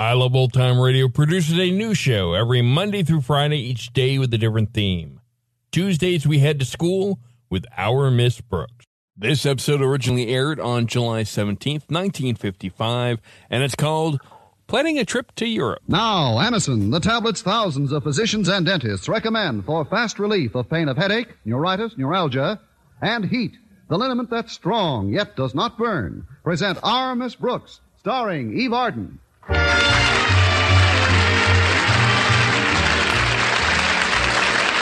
I 0.00 0.12
Love 0.12 0.36
Old 0.36 0.52
Time 0.52 0.78
Radio 0.78 1.08
produces 1.08 1.58
a 1.58 1.72
new 1.72 1.92
show 1.92 2.34
every 2.34 2.62
Monday 2.62 3.02
through 3.02 3.22
Friday, 3.22 3.58
each 3.58 3.92
day 3.92 4.16
with 4.16 4.32
a 4.32 4.38
different 4.38 4.72
theme. 4.72 5.20
Tuesdays, 5.72 6.24
we 6.24 6.38
head 6.38 6.60
to 6.60 6.64
school 6.64 7.18
with 7.50 7.66
Our 7.76 8.08
Miss 8.08 8.40
Brooks. 8.40 8.84
This 9.16 9.44
episode 9.44 9.82
originally 9.82 10.28
aired 10.28 10.60
on 10.60 10.86
July 10.86 11.22
17th, 11.22 11.90
1955, 11.90 13.18
and 13.50 13.64
it's 13.64 13.74
called 13.74 14.20
Planning 14.68 15.00
a 15.00 15.04
Trip 15.04 15.34
to 15.34 15.48
Europe. 15.48 15.82
Now, 15.88 16.36
Anacin, 16.36 16.92
the 16.92 17.00
tablets 17.00 17.42
thousands 17.42 17.90
of 17.90 18.04
physicians 18.04 18.48
and 18.48 18.64
dentists 18.64 19.08
recommend 19.08 19.64
for 19.64 19.84
fast 19.84 20.20
relief 20.20 20.54
of 20.54 20.70
pain 20.70 20.86
of 20.86 20.96
headache, 20.96 21.34
neuritis, 21.44 21.98
neuralgia, 21.98 22.60
and 23.02 23.24
Heet. 23.24 23.56
The 23.88 23.98
liniment 23.98 24.30
that's 24.30 24.52
strong 24.52 25.12
yet 25.12 25.34
does 25.34 25.56
not 25.56 25.76
burn. 25.76 26.24
Present 26.44 26.78
Our 26.84 27.16
Miss 27.16 27.34
Brooks, 27.34 27.80
starring 27.98 28.56
Eve 28.56 28.72
Arden. 28.72 29.18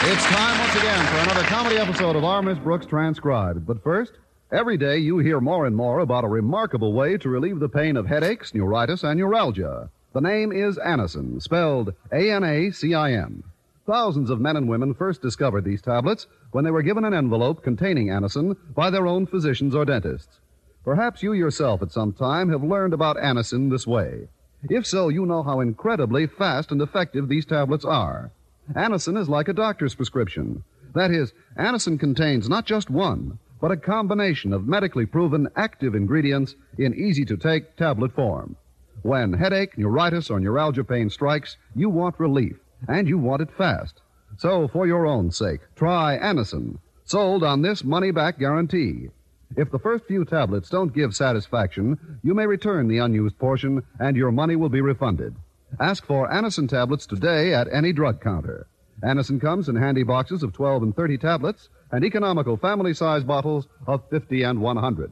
It's 0.09 0.25
time 0.25 0.59
once 0.59 0.75
again 0.75 1.05
for 1.07 1.17
another 1.17 1.43
comedy 1.43 1.77
episode 1.77 2.15
of 2.15 2.23
Our 2.23 2.41
Miss 2.41 2.57
Brooks 2.59 2.85
Transcribed. 2.85 3.65
But 3.65 3.83
first, 3.83 4.13
every 4.51 4.77
day 4.77 4.97
you 4.97 5.19
hear 5.19 5.39
more 5.39 5.65
and 5.65 5.75
more 5.75 5.99
about 5.99 6.23
a 6.23 6.29
remarkable 6.29 6.93
way 6.93 7.17
to 7.17 7.29
relieve 7.29 7.59
the 7.59 7.69
pain 7.69 7.97
of 7.97 8.07
headaches, 8.07 8.53
neuritis, 8.53 9.03
and 9.03 9.19
neuralgia. 9.19 9.89
The 10.13 10.21
name 10.21 10.51
is 10.51 10.77
Anacin, 10.77 11.41
spelled 11.41 11.93
A-N-A-C-I-N. 12.11 13.43
Thousands 13.85 14.29
of 14.29 14.41
men 14.41 14.57
and 14.57 14.67
women 14.67 14.93
first 14.93 15.21
discovered 15.21 15.63
these 15.63 15.81
tablets 15.81 16.27
when 16.51 16.63
they 16.65 16.71
were 16.71 16.81
given 16.81 17.05
an 17.05 17.13
envelope 17.13 17.63
containing 17.63 18.07
Anacin 18.07 18.57
by 18.73 18.89
their 18.89 19.07
own 19.07 19.25
physicians 19.25 19.75
or 19.75 19.85
dentists. 19.85 20.39
Perhaps 20.83 21.21
you 21.21 21.33
yourself 21.33 21.81
at 21.81 21.91
some 21.91 22.13
time 22.13 22.49
have 22.49 22.63
learned 22.63 22.93
about 22.93 23.17
Anacin 23.17 23.69
this 23.69 23.85
way. 23.85 24.27
If 24.63 24.87
so, 24.87 25.09
you 25.09 25.25
know 25.25 25.43
how 25.43 25.59
incredibly 25.59 26.25
fast 26.25 26.71
and 26.71 26.81
effective 26.81 27.27
these 27.27 27.45
tablets 27.45 27.85
are. 27.85 28.31
Anacin 28.73 29.17
is 29.17 29.29
like 29.29 29.47
a 29.47 29.53
doctor's 29.53 29.95
prescription. 29.95 30.63
That 30.93 31.11
is, 31.11 31.31
Anacin 31.57 31.99
contains 31.99 32.49
not 32.49 32.65
just 32.65 32.89
one, 32.89 33.39
but 33.61 33.71
a 33.71 33.77
combination 33.77 34.53
of 34.53 34.67
medically 34.67 35.05
proven 35.05 35.47
active 35.55 35.95
ingredients 35.95 36.55
in 36.77 36.95
easy 36.95 37.23
to 37.25 37.37
take 37.37 37.75
tablet 37.75 38.13
form. 38.13 38.55
When 39.03 39.33
headache, 39.33 39.77
neuritis, 39.77 40.29
or 40.29 40.39
neuralgia 40.39 40.83
pain 40.83 41.09
strikes, 41.09 41.55
you 41.75 41.89
want 41.89 42.19
relief, 42.19 42.57
and 42.87 43.07
you 43.07 43.17
want 43.17 43.41
it 43.43 43.51
fast. 43.51 44.01
So, 44.37 44.67
for 44.67 44.87
your 44.87 45.05
own 45.05 45.31
sake, 45.31 45.61
try 45.75 46.17
Anacin, 46.17 46.79
sold 47.05 47.43
on 47.43 47.61
this 47.61 47.83
money 47.83 48.11
back 48.11 48.39
guarantee. 48.39 49.09
If 49.55 49.71
the 49.71 49.79
first 49.79 50.05
few 50.05 50.25
tablets 50.25 50.69
don't 50.69 50.93
give 50.93 51.15
satisfaction, 51.15 52.19
you 52.21 52.33
may 52.33 52.45
return 52.45 52.87
the 52.87 52.97
unused 52.99 53.39
portion 53.39 53.83
and 53.99 54.17
your 54.17 54.31
money 54.31 54.55
will 54.55 54.69
be 54.69 54.81
refunded. 54.81 55.35
Ask 55.79 56.05
for 56.05 56.29
Anacin 56.29 56.67
tablets 56.67 57.05
today 57.05 57.53
at 57.53 57.71
any 57.71 57.93
drug 57.93 58.21
counter. 58.21 58.67
Anacin 59.03 59.39
comes 59.39 59.69
in 59.69 59.75
handy 59.75 60.03
boxes 60.03 60.43
of 60.43 60.53
12 60.53 60.83
and 60.83 60.95
30 60.95 61.17
tablets 61.17 61.69
and 61.91 62.03
economical 62.03 62.57
family 62.57 62.93
size 62.93 63.23
bottles 63.23 63.67
of 63.85 64.09
50 64.09 64.43
and 64.43 64.61
100. 64.61 65.11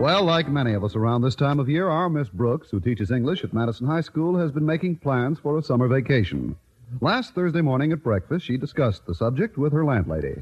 Well, 0.00 0.24
like 0.24 0.48
many 0.48 0.72
of 0.72 0.82
us 0.82 0.96
around 0.96 1.20
this 1.20 1.34
time 1.34 1.60
of 1.60 1.68
year, 1.68 1.90
our 1.90 2.08
Miss 2.08 2.30
Brooks, 2.30 2.70
who 2.70 2.80
teaches 2.80 3.10
English 3.10 3.44
at 3.44 3.52
Madison 3.52 3.86
High 3.86 4.00
School, 4.00 4.34
has 4.38 4.50
been 4.50 4.64
making 4.64 4.96
plans 4.96 5.38
for 5.38 5.58
a 5.58 5.62
summer 5.62 5.88
vacation. 5.88 6.56
Last 7.02 7.34
Thursday 7.34 7.60
morning 7.60 7.92
at 7.92 8.02
breakfast, 8.02 8.46
she 8.46 8.56
discussed 8.56 9.04
the 9.04 9.14
subject 9.14 9.58
with 9.58 9.74
her 9.74 9.84
landlady. 9.84 10.36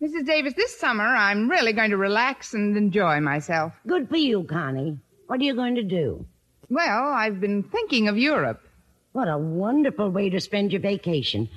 Mrs. 0.00 0.24
Davis, 0.26 0.54
this 0.54 0.78
summer 0.78 1.02
I'm 1.02 1.50
really 1.50 1.72
going 1.72 1.90
to 1.90 1.96
relax 1.96 2.54
and 2.54 2.76
enjoy 2.76 3.18
myself. 3.18 3.72
Good 3.84 4.08
for 4.08 4.16
you, 4.16 4.44
Connie. 4.44 4.96
What 5.26 5.40
are 5.40 5.44
you 5.44 5.56
going 5.56 5.74
to 5.74 5.82
do? 5.82 6.24
Well, 6.70 7.08
I've 7.08 7.40
been 7.40 7.64
thinking 7.64 8.06
of 8.06 8.16
Europe. 8.16 8.62
What 9.10 9.26
a 9.26 9.36
wonderful 9.36 10.08
way 10.08 10.30
to 10.30 10.40
spend 10.40 10.70
your 10.70 10.80
vacation. 10.80 11.48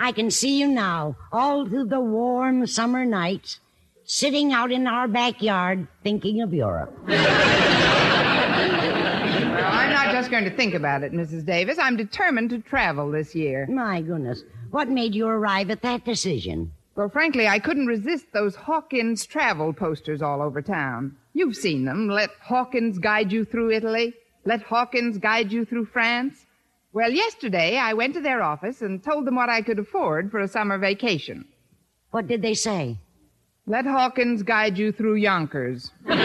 I 0.00 0.10
can 0.10 0.32
see 0.32 0.58
you 0.58 0.66
now, 0.66 1.14
all 1.30 1.64
through 1.64 1.84
the 1.84 2.00
warm 2.00 2.66
summer 2.66 3.04
nights, 3.04 3.60
sitting 4.04 4.52
out 4.52 4.72
in 4.72 4.86
our 4.86 5.08
backyard 5.08 5.86
thinking 6.02 6.42
of 6.42 6.52
Europe. 6.52 6.96
Well, 9.52 9.70
I'm 9.70 9.92
not 9.92 10.12
just 10.12 10.30
going 10.30 10.44
to 10.44 10.50
think 10.50 10.74
about 10.74 11.02
it, 11.02 11.12
Mrs. 11.12 11.44
Davis. 11.44 11.78
I'm 11.78 11.96
determined 11.96 12.50
to 12.50 12.58
travel 12.58 13.10
this 13.10 13.34
year. 13.34 13.66
My 13.68 14.00
goodness. 14.00 14.42
What 14.70 14.88
made 14.88 15.14
you 15.14 15.26
arrive 15.26 15.70
at 15.70 15.82
that 15.82 16.04
decision? 16.04 16.72
Well, 16.96 17.08
frankly, 17.08 17.46
I 17.46 17.58
couldn't 17.58 17.86
resist 17.86 18.26
those 18.32 18.54
Hawkins 18.54 19.24
travel 19.26 19.72
posters 19.72 20.20
all 20.22 20.42
over 20.42 20.62
town. 20.62 21.16
You've 21.32 21.56
seen 21.56 21.84
them. 21.84 22.08
Let 22.08 22.30
Hawkins 22.40 22.98
guide 22.98 23.30
you 23.30 23.44
through 23.44 23.72
Italy. 23.72 24.14
Let 24.44 24.62
Hawkins 24.62 25.18
guide 25.18 25.52
you 25.52 25.64
through 25.64 25.86
France. 25.86 26.46
Well, 26.92 27.10
yesterday 27.10 27.78
I 27.78 27.94
went 27.94 28.14
to 28.14 28.20
their 28.20 28.42
office 28.42 28.82
and 28.82 29.02
told 29.02 29.26
them 29.26 29.36
what 29.36 29.48
I 29.48 29.62
could 29.62 29.78
afford 29.78 30.30
for 30.30 30.40
a 30.40 30.48
summer 30.48 30.76
vacation. 30.78 31.46
What 32.10 32.26
did 32.26 32.42
they 32.42 32.54
say? 32.54 32.98
Let 33.66 33.86
Hawkins 33.86 34.42
guide 34.42 34.76
you 34.76 34.90
through 34.90 35.14
Yonkers. 35.14 35.92
but 36.04 36.16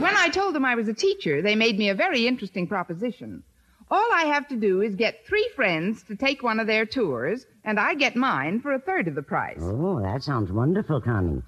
when 0.00 0.16
I 0.16 0.28
told 0.32 0.54
them 0.54 0.64
I 0.64 0.74
was 0.74 0.88
a 0.88 0.94
teacher, 0.94 1.42
they 1.42 1.54
made 1.54 1.78
me 1.78 1.90
a 1.90 1.94
very 1.94 2.26
interesting 2.26 2.66
proposition. 2.66 3.44
All 3.90 4.08
I 4.12 4.24
have 4.24 4.48
to 4.48 4.56
do 4.56 4.82
is 4.82 4.96
get 4.96 5.24
three 5.26 5.48
friends 5.54 6.02
to 6.04 6.16
take 6.16 6.42
one 6.42 6.58
of 6.58 6.66
their 6.66 6.84
tours, 6.84 7.46
and 7.64 7.78
I 7.78 7.94
get 7.94 8.16
mine 8.16 8.60
for 8.60 8.72
a 8.72 8.80
third 8.80 9.06
of 9.06 9.14
the 9.14 9.22
price. 9.22 9.60
Oh, 9.60 10.00
that 10.02 10.24
sounds 10.24 10.50
wonderful, 10.50 11.00
Connie. 11.00 11.42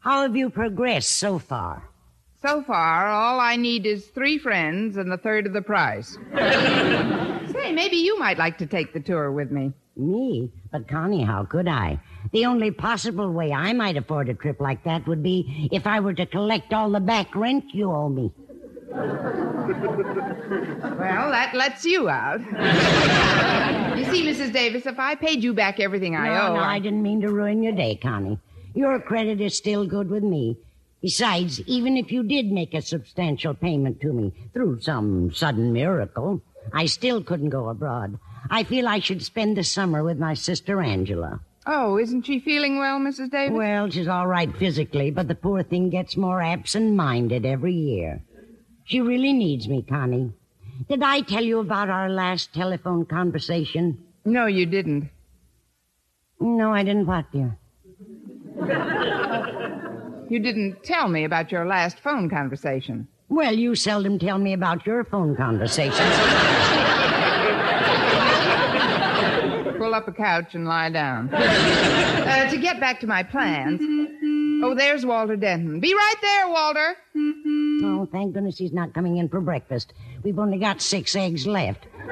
How 0.00 0.22
have 0.22 0.36
you 0.36 0.50
progressed 0.50 1.12
so 1.12 1.38
far? 1.38 1.82
So 2.42 2.62
far, 2.62 3.06
all 3.06 3.40
I 3.40 3.56
need 3.56 3.86
is 3.86 4.06
three 4.06 4.38
friends 4.38 4.98
and 4.98 5.12
a 5.12 5.18
third 5.18 5.46
of 5.46 5.52
the 5.52 5.62
price. 5.62 6.16
Say, 7.52 7.72
maybe 7.72 7.96
you 7.96 8.18
might 8.18 8.38
like 8.38 8.58
to 8.58 8.66
take 8.66 8.92
the 8.92 9.00
tour 9.00 9.32
with 9.32 9.50
me. 9.50 9.72
Me? 9.96 10.50
But, 10.70 10.88
Connie, 10.88 11.24
how 11.24 11.44
could 11.44 11.68
I? 11.68 12.00
The 12.32 12.46
only 12.46 12.70
possible 12.70 13.32
way 13.32 13.52
I 13.52 13.72
might 13.72 13.96
afford 13.96 14.28
a 14.28 14.34
trip 14.34 14.60
like 14.60 14.84
that 14.84 15.06
would 15.08 15.22
be 15.22 15.68
if 15.72 15.86
I 15.86 16.00
were 16.00 16.14
to 16.14 16.26
collect 16.26 16.72
all 16.72 16.90
the 16.90 17.00
back 17.00 17.34
rent 17.34 17.64
you 17.74 17.90
owe 17.90 18.08
me. 18.08 18.32
Well, 20.98 21.30
that 21.30 21.52
lets 21.54 21.84
you 21.84 22.08
out. 22.08 22.40
you 22.40 24.04
see, 24.12 24.24
Mrs. 24.26 24.52
Davis, 24.52 24.86
if 24.86 24.98
I 24.98 25.14
paid 25.14 25.42
you 25.42 25.52
back 25.54 25.80
everything 25.80 26.16
I 26.16 26.28
no, 26.28 26.34
owe. 26.48 26.54
no, 26.54 26.60
I- 26.60 26.74
I 26.74 26.78
didn't 26.78 27.02
mean 27.02 27.20
to 27.22 27.32
ruin 27.32 27.62
your 27.62 27.72
day, 27.72 27.96
Connie. 27.96 28.38
Your 28.74 29.00
credit 29.00 29.40
is 29.40 29.56
still 29.56 29.86
good 29.86 30.08
with 30.10 30.22
me. 30.22 30.56
Besides, 31.02 31.60
even 31.66 31.96
if 31.96 32.12
you 32.12 32.22
did 32.22 32.52
make 32.52 32.74
a 32.74 32.82
substantial 32.82 33.54
payment 33.54 34.00
to 34.02 34.12
me 34.12 34.32
through 34.52 34.80
some 34.82 35.32
sudden 35.32 35.72
miracle, 35.72 36.42
I 36.72 36.86
still 36.86 37.22
couldn't 37.24 37.48
go 37.50 37.68
abroad. 37.70 38.18
I 38.50 38.64
feel 38.64 38.86
I 38.86 39.00
should 39.00 39.22
spend 39.22 39.56
the 39.56 39.64
summer 39.64 40.04
with 40.04 40.18
my 40.18 40.34
sister 40.34 40.80
Angela. 40.82 41.40
Oh, 41.66 41.98
isn't 41.98 42.24
she 42.24 42.40
feeling 42.40 42.78
well, 42.78 42.98
Mrs. 42.98 43.30
Davis? 43.30 43.56
Well, 43.56 43.90
she's 43.90 44.08
all 44.08 44.26
right 44.26 44.54
physically, 44.56 45.10
but 45.10 45.28
the 45.28 45.34
poor 45.34 45.62
thing 45.62 45.90
gets 45.90 46.16
more 46.16 46.40
absent 46.40 46.94
minded 46.94 47.44
every 47.44 47.74
year. 47.74 48.22
She 48.84 49.00
really 49.00 49.32
needs 49.32 49.68
me, 49.68 49.82
Connie. 49.82 50.32
Did 50.88 51.02
I 51.02 51.20
tell 51.20 51.44
you 51.44 51.58
about 51.60 51.90
our 51.90 52.08
last 52.08 52.54
telephone 52.54 53.04
conversation? 53.04 53.98
No, 54.24 54.46
you 54.46 54.64
didn't. 54.66 55.10
No, 56.40 56.72
I 56.72 56.82
didn't 56.82 57.06
what, 57.06 57.30
dear? 57.30 57.58
You 60.30 60.38
didn't 60.40 60.82
tell 60.82 61.08
me 61.08 61.24
about 61.24 61.52
your 61.52 61.66
last 61.66 62.00
phone 62.00 62.30
conversation. 62.30 63.08
Well, 63.28 63.54
you 63.54 63.74
seldom 63.74 64.18
tell 64.18 64.38
me 64.38 64.54
about 64.54 64.86
your 64.86 65.04
phone 65.04 65.36
conversations. 65.36 65.98
Pull 69.90 69.96
up 69.96 70.06
a 70.06 70.12
couch 70.12 70.54
and 70.54 70.68
lie 70.68 70.88
down. 70.88 71.30
Uh, 72.20 72.48
to 72.48 72.58
get 72.58 72.78
back 72.78 73.00
to 73.00 73.08
my 73.08 73.24
plans. 73.24 73.80
Oh, 74.62 74.72
there's 74.74 75.04
Walter 75.04 75.34
Denton. 75.34 75.80
Be 75.80 75.92
right 75.94 76.14
there, 76.22 76.48
Walter. 76.48 76.94
oh, 77.16 78.08
thank 78.12 78.34
goodness 78.34 78.56
he's 78.56 78.72
not 78.72 78.94
coming 78.94 79.16
in 79.16 79.28
for 79.28 79.40
breakfast. 79.40 79.92
We've 80.22 80.38
only 80.38 80.58
got 80.58 80.80
six 80.80 81.16
eggs 81.16 81.44
left. 81.44 81.88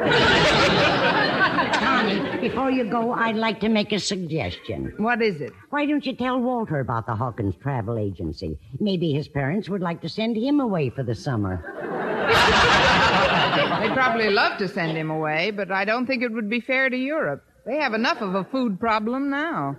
Connie, 1.74 2.40
before 2.40 2.72
you 2.72 2.90
go, 2.90 3.12
I'd 3.12 3.36
like 3.36 3.60
to 3.60 3.68
make 3.68 3.92
a 3.92 4.00
suggestion. 4.00 4.92
What 4.96 5.22
is 5.22 5.40
it? 5.40 5.52
Why 5.70 5.86
don't 5.86 6.04
you 6.04 6.16
tell 6.16 6.40
Walter 6.40 6.80
about 6.80 7.06
the 7.06 7.14
Hawkins 7.14 7.54
Travel 7.62 7.96
Agency? 7.96 8.58
Maybe 8.80 9.12
his 9.12 9.28
parents 9.28 9.68
would 9.68 9.82
like 9.82 10.00
to 10.00 10.08
send 10.08 10.36
him 10.36 10.58
away 10.58 10.90
for 10.90 11.04
the 11.04 11.14
summer. 11.14 11.62
They'd 13.80 13.94
probably 13.94 14.30
love 14.30 14.58
to 14.58 14.66
send 14.66 14.96
him 14.96 15.10
away, 15.10 15.52
but 15.52 15.70
I 15.70 15.84
don't 15.84 16.06
think 16.06 16.24
it 16.24 16.32
would 16.32 16.50
be 16.50 16.60
fair 16.60 16.90
to 16.90 16.96
Europe. 16.96 17.44
They 17.68 17.76
have 17.76 17.92
enough 17.92 18.22
of 18.22 18.34
a 18.34 18.44
food 18.44 18.80
problem 18.80 19.28
now. 19.28 19.76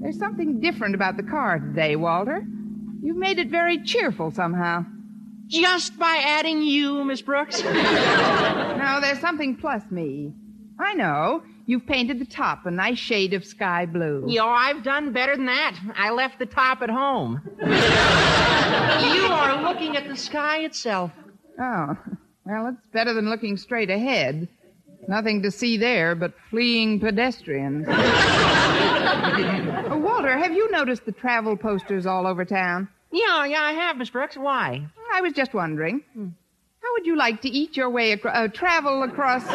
There's 0.00 0.16
something 0.16 0.60
different 0.60 0.94
about 0.94 1.16
the 1.16 1.24
car 1.24 1.58
today, 1.58 1.96
Walter. 1.96 2.46
You've 3.02 3.16
made 3.16 3.40
it 3.40 3.50
very 3.50 3.82
cheerful 3.82 4.30
somehow. 4.30 4.86
Just 5.48 5.98
by 5.98 6.22
adding 6.24 6.62
you, 6.62 7.02
Miss 7.04 7.20
Brooks? 7.20 7.64
No, 8.76 9.00
there's 9.00 9.18
something 9.18 9.56
plus 9.56 9.82
me. 9.90 10.32
I 10.78 10.94
know. 10.94 11.42
You've 11.68 11.84
painted 11.86 12.20
the 12.20 12.24
top 12.24 12.64
a 12.64 12.70
nice 12.70 12.98
shade 12.98 13.34
of 13.34 13.44
sky 13.44 13.86
blue. 13.86 14.24
Yo, 14.28 14.46
I've 14.46 14.84
done 14.84 15.12
better 15.12 15.36
than 15.36 15.46
that. 15.46 15.76
I 15.96 16.10
left 16.10 16.38
the 16.38 16.46
top 16.46 16.80
at 16.80 16.90
home. 16.90 17.40
you 17.60 17.66
are 19.26 19.62
looking 19.62 19.96
at 19.96 20.06
the 20.08 20.16
sky 20.16 20.58
itself. 20.60 21.10
Oh, 21.60 21.96
well, 22.44 22.68
it's 22.68 22.86
better 22.92 23.12
than 23.12 23.28
looking 23.28 23.56
straight 23.56 23.90
ahead. 23.90 24.46
Nothing 25.08 25.42
to 25.42 25.50
see 25.50 25.76
there 25.76 26.14
but 26.14 26.34
fleeing 26.50 27.00
pedestrians. 27.00 27.86
Oh, 27.88 27.92
Walter, 30.04 30.38
have 30.38 30.52
you 30.52 30.70
noticed 30.70 31.04
the 31.04 31.12
travel 31.12 31.56
posters 31.56 32.06
all 32.06 32.26
over 32.26 32.44
town? 32.44 32.88
Yeah, 33.12 33.44
yeah, 33.44 33.62
I 33.62 33.72
have, 33.72 33.96
Miss 33.96 34.10
Brooks. 34.10 34.36
Why? 34.36 34.86
I 35.12 35.20
was 35.20 35.32
just 35.32 35.54
wondering. 35.54 36.02
How 36.14 36.92
would 36.92 37.06
you 37.06 37.16
like 37.16 37.40
to 37.42 37.48
eat 37.48 37.76
your 37.76 37.90
way 37.90 38.12
across, 38.12 38.36
uh, 38.36 38.48
travel 38.48 39.02
across, 39.02 39.42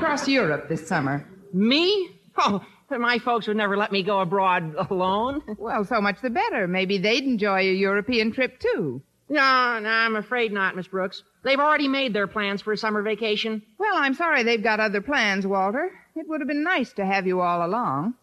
across 0.00 0.26
Europe 0.26 0.66
this 0.66 0.88
summer? 0.88 1.26
Me? 1.52 2.08
Oh, 2.38 2.64
my 2.90 3.18
folks 3.18 3.46
would 3.46 3.58
never 3.58 3.76
let 3.76 3.92
me 3.92 4.02
go 4.02 4.20
abroad 4.20 4.74
alone. 4.90 5.42
Well, 5.58 5.84
so 5.84 6.00
much 6.00 6.22
the 6.22 6.30
better. 6.30 6.66
Maybe 6.66 6.96
they'd 6.96 7.24
enjoy 7.24 7.60
a 7.60 7.74
European 7.74 8.32
trip 8.32 8.58
too. 8.60 9.02
No, 9.28 9.78
no, 9.78 9.90
I'm 9.90 10.16
afraid 10.16 10.52
not, 10.52 10.74
Miss 10.74 10.88
Brooks. 10.88 11.22
They've 11.44 11.60
already 11.60 11.86
made 11.86 12.14
their 12.14 12.26
plans 12.26 12.62
for 12.62 12.72
a 12.72 12.78
summer 12.78 13.02
vacation. 13.02 13.62
Well, 13.78 13.94
I'm 13.94 14.14
sorry 14.14 14.42
they've 14.42 14.62
got 14.62 14.80
other 14.80 15.02
plans, 15.02 15.46
Walter. 15.46 15.90
It 16.16 16.26
would 16.26 16.40
have 16.40 16.48
been 16.48 16.64
nice 16.64 16.94
to 16.94 17.04
have 17.04 17.26
you 17.26 17.42
all 17.42 17.64
along. 17.64 18.14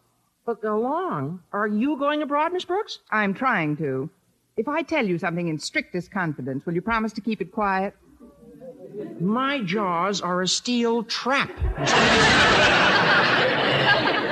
But 0.48 0.64
along. 0.64 1.42
Are 1.54 1.68
you 1.68 1.96
going 1.98 2.24
abroad, 2.24 2.54
Miss 2.54 2.66
Brooks? 2.66 3.00
I'm 3.12 3.36
trying 3.36 3.78
to. 3.78 4.10
If 4.58 4.68
I 4.68 4.82
tell 4.82 5.06
you 5.06 5.20
something 5.20 5.48
in 5.48 5.60
strictest 5.60 6.10
confidence, 6.12 6.66
will 6.66 6.74
you 6.74 6.82
promise 6.82 7.14
to 7.14 7.22
keep 7.22 7.40
it 7.40 7.52
quiet? 7.52 7.94
My 9.20 9.62
jaws 9.62 10.22
are 10.22 10.42
a 10.42 10.48
steel 10.48 11.04
trap. 11.04 11.52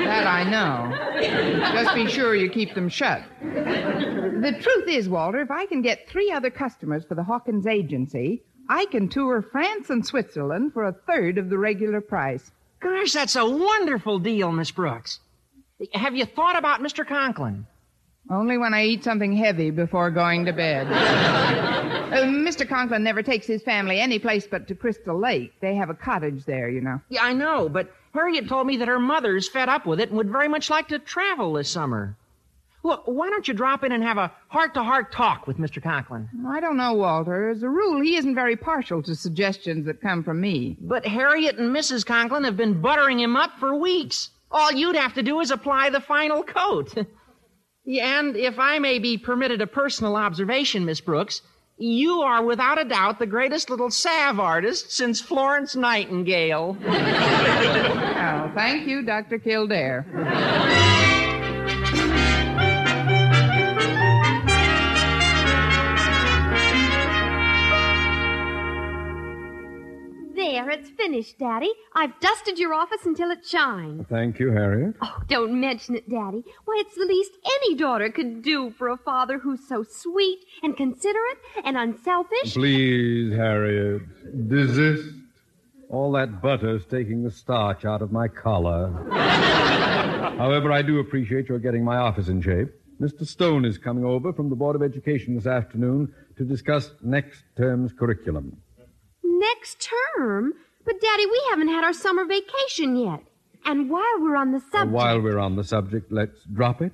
That 0.06 0.28
I 0.28 0.44
know. 0.50 0.92
Just 1.74 1.94
be 1.96 2.08
sure 2.08 2.36
you 2.36 2.50
keep 2.50 2.74
them 2.74 2.90
shut. 2.90 3.24
The 3.42 4.58
truth 4.62 4.88
is, 4.88 5.10
Walter, 5.10 5.42
if 5.42 5.52
I 5.52 5.66
can 5.66 5.82
get 5.82 6.08
three 6.10 6.32
other 6.32 6.50
customers 6.50 7.04
for 7.06 7.16
the 7.16 7.24
Hawkins 7.24 7.68
agency, 7.68 8.44
I 8.70 8.86
can 8.86 9.10
tour 9.10 9.42
France 9.42 9.90
and 9.90 10.06
Switzerland 10.06 10.74
for 10.74 10.86
a 10.86 10.94
third 10.94 11.38
of 11.38 11.50
the 11.50 11.58
regular 11.58 12.02
price. 12.02 12.52
Gosh, 12.80 13.14
that's 13.14 13.36
a 13.36 13.46
wonderful 13.46 14.20
deal, 14.20 14.52
Miss 14.52 14.72
Brooks. 14.72 15.20
Have 15.94 16.16
you 16.16 16.26
thought 16.26 16.58
about 16.58 16.82
Mr. 16.82 17.06
Conklin? 17.08 17.68
Only 18.30 18.58
when 18.58 18.74
I 18.74 18.86
eat 18.86 19.04
something 19.04 19.34
heavy 19.36 19.70
before 19.70 20.10
going 20.10 20.46
to 20.46 20.54
bed. 20.54 20.88
Uh, 22.12 22.24
Mr. 22.24 22.68
Conklin 22.68 23.04
never 23.04 23.24
takes 23.24 23.48
his 23.48 23.64
family 23.64 24.00
any 24.00 24.20
place 24.20 24.46
but 24.46 24.68
to 24.68 24.76
Crystal 24.76 25.20
Lake. 25.20 25.54
They 25.60 25.76
have 25.76 25.90
a 25.90 25.96
cottage 25.96 26.46
there, 26.46 26.70
you 26.70 26.82
know. 26.82 27.02
Yeah, 27.10 27.24
I 27.24 27.34
know, 27.34 27.68
but 27.68 27.92
Harriet 28.14 28.48
told 28.48 28.68
me 28.68 28.78
that 28.78 28.88
her 28.88 29.00
mother's 29.00 29.50
fed 29.50 29.70
up 29.70 29.86
with 29.86 30.00
it 30.00 30.10
and 30.10 30.18
would 30.18 30.30
very 30.30 30.48
much 30.48 30.70
like 30.70 30.88
to 30.90 31.00
travel 31.00 31.54
this 31.54 31.70
summer. 31.70 32.16
Look, 32.84 33.04
why 33.06 33.30
don't 33.30 33.48
you 33.48 33.56
drop 33.56 33.84
in 33.84 33.92
and 33.92 34.04
have 34.04 34.20
a 34.20 34.32
heart-to-heart 34.50 35.12
talk 35.12 35.48
with 35.48 35.58
Mr. 35.58 35.82
Conklin? 35.82 36.30
I 36.48 36.60
don't 36.60 36.78
know, 36.78 36.94
Walter. 36.94 37.50
As 37.50 37.64
a 37.64 37.70
rule, 37.70 38.00
he 38.00 38.16
isn't 38.16 38.36
very 38.36 38.56
partial 38.56 39.02
to 39.02 39.16
suggestions 39.16 39.88
that 39.88 40.02
come 40.02 40.24
from 40.24 40.40
me. 40.40 40.78
But 40.80 41.06
Harriet 41.08 41.58
and 41.58 41.76
Mrs. 41.76 42.06
Conklin 42.06 42.44
have 42.44 42.56
been 42.56 42.82
buttering 42.82 43.20
him 43.20 43.36
up 43.36 43.58
for 43.60 43.76
weeks. 43.76 44.30
All 44.52 44.72
you'd 44.72 44.96
have 44.96 45.16
to 45.16 45.24
do 45.24 45.40
is 45.40 45.50
apply 45.50 45.90
the 45.90 46.02
final 46.02 46.44
coat. 46.44 46.94
And 47.88 48.36
if 48.36 48.58
I 48.58 48.80
may 48.80 48.98
be 48.98 49.16
permitted 49.16 49.62
a 49.62 49.68
personal 49.68 50.16
observation, 50.16 50.86
Miss 50.86 51.02
Brooks, 51.02 51.44
you 51.78 52.22
are 52.22 52.44
without 52.44 52.80
a 52.80 52.86
doubt 52.86 53.20
the 53.20 53.26
greatest 53.26 53.70
little 53.70 53.92
salve 53.92 54.40
artist 54.40 54.92
since 54.92 55.22
Florence 55.22 55.76
Nightingale. 55.76 56.78
Oh, 58.26 58.52
thank 58.56 58.88
you, 58.88 59.04
Dr. 59.04 59.38
Kildare. 59.38 60.04
Finished, 71.16 71.40
Daddy. 71.40 71.72
I've 71.94 72.20
dusted 72.20 72.60
your 72.60 72.74
office 72.74 73.06
until 73.06 73.32
it 73.32 73.46
shines. 73.46 74.06
Thank 74.10 74.38
you, 74.38 74.52
Harriet. 74.52 74.96
Oh, 75.02 75.22
don't 75.28 75.60
mention 75.60 75.96
it, 75.96 76.10
Daddy. 76.10 76.44
Why, 76.66 76.84
it's 76.86 76.96
the 76.96 77.06
least 77.06 77.32
any 77.62 77.76
daughter 77.76 78.10
could 78.10 78.42
do 78.42 78.70
for 78.72 78.90
a 78.90 78.98
father 78.98 79.40
who's 79.40 79.66
so 79.68 79.84
sweet 79.84 80.40
and 80.62 80.76
considerate 80.76 81.38
and 81.64 81.78
unselfish. 81.78 82.54
Please, 82.54 83.34
Harriet, 83.34 84.02
desist. 84.50 85.10
All 85.90 86.12
that 86.14 86.42
butter's 86.42 86.86
taking 86.86 87.24
the 87.24 87.32
starch 87.32 87.86
out 87.86 88.02
of 88.02 88.12
my 88.12 88.28
collar. 88.28 88.92
However, 90.38 90.72
I 90.72 90.82
do 90.82 91.00
appreciate 91.00 91.48
your 91.48 91.60
getting 91.60 91.86
my 91.86 91.98
office 91.98 92.28
in 92.28 92.42
shape. 92.42 92.70
Mr. 93.00 93.26
Stone 93.26 93.64
is 93.64 93.78
coming 93.78 94.04
over 94.04 94.34
from 94.34 94.50
the 94.50 94.56
Board 94.56 94.76
of 94.76 94.84
Education 94.84 95.36
this 95.36 95.46
afternoon 95.48 96.14
to 96.38 96.44
discuss 96.44 96.92
next 97.02 97.44
term's 97.56 97.94
curriculum. 97.94 98.58
Next 99.24 99.88
term? 100.16 100.54
But, 100.86 101.02
Daddy, 101.02 101.26
we 101.26 101.42
haven't 101.50 101.70
had 101.70 101.84
our 101.84 101.94
summer 101.94 102.26
vacation 102.26 102.96
yet. 102.96 103.22
And 103.66 103.90
while 103.90 104.18
we're 104.20 104.36
on 104.36 104.52
the 104.52 104.58
Uh, 104.58 104.72
subject. 104.72 104.92
While 104.92 105.22
we're 105.22 105.40
on 105.40 105.56
the 105.56 105.64
subject, 105.64 106.12
let's 106.12 106.44
drop 106.46 106.82
it. 106.82 106.92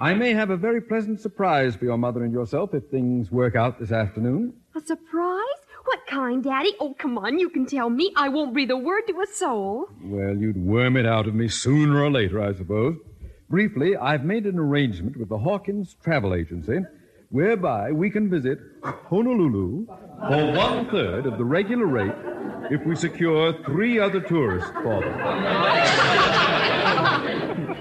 I 0.00 0.14
may 0.14 0.32
have 0.32 0.50
a 0.50 0.56
very 0.56 0.80
pleasant 0.80 1.20
surprise 1.20 1.76
for 1.76 1.84
your 1.84 1.96
mother 1.96 2.24
and 2.24 2.32
yourself 2.32 2.74
if 2.74 2.84
things 2.90 3.30
work 3.30 3.54
out 3.56 3.78
this 3.78 3.90
afternoon. 3.92 4.52
A 4.76 4.80
surprise? 4.80 5.60
What 5.84 6.00
kind, 6.06 6.42
Daddy? 6.44 6.74
Oh, 6.80 6.94
come 6.98 7.16
on, 7.18 7.38
you 7.38 7.48
can 7.48 7.64
tell 7.66 7.88
me. 7.88 8.12
I 8.16 8.28
won't 8.28 8.52
breathe 8.52 8.70
a 8.70 8.76
word 8.76 9.02
to 9.08 9.20
a 9.20 9.26
soul. 9.26 9.88
Well, 10.04 10.36
you'd 10.36 10.56
worm 10.62 10.96
it 10.96 11.06
out 11.06 11.26
of 11.26 11.34
me 11.34 11.48
sooner 11.48 12.02
or 12.02 12.10
later, 12.10 12.40
I 12.42 12.52
suppose. 12.52 12.96
Briefly, 13.48 13.96
I've 13.96 14.24
made 14.24 14.44
an 14.46 14.58
arrangement 14.58 15.16
with 15.16 15.30
the 15.30 15.38
Hawkins 15.38 15.96
Travel 16.04 16.34
Agency 16.34 16.80
whereby 17.30 17.92
we 17.92 18.10
can 18.10 18.28
visit 18.30 18.58
Honolulu 18.82 19.86
for 19.86 20.52
one 20.52 20.88
third 20.90 21.26
of 21.26 21.38
the 21.38 21.44
regular 21.44 21.86
rate 21.86 22.14
if 22.70 22.84
we 22.84 22.96
secure 22.96 23.52
three 23.64 23.98
other 23.98 24.20
tourists 24.20 24.70
for 24.82 25.00
them. 25.00 25.20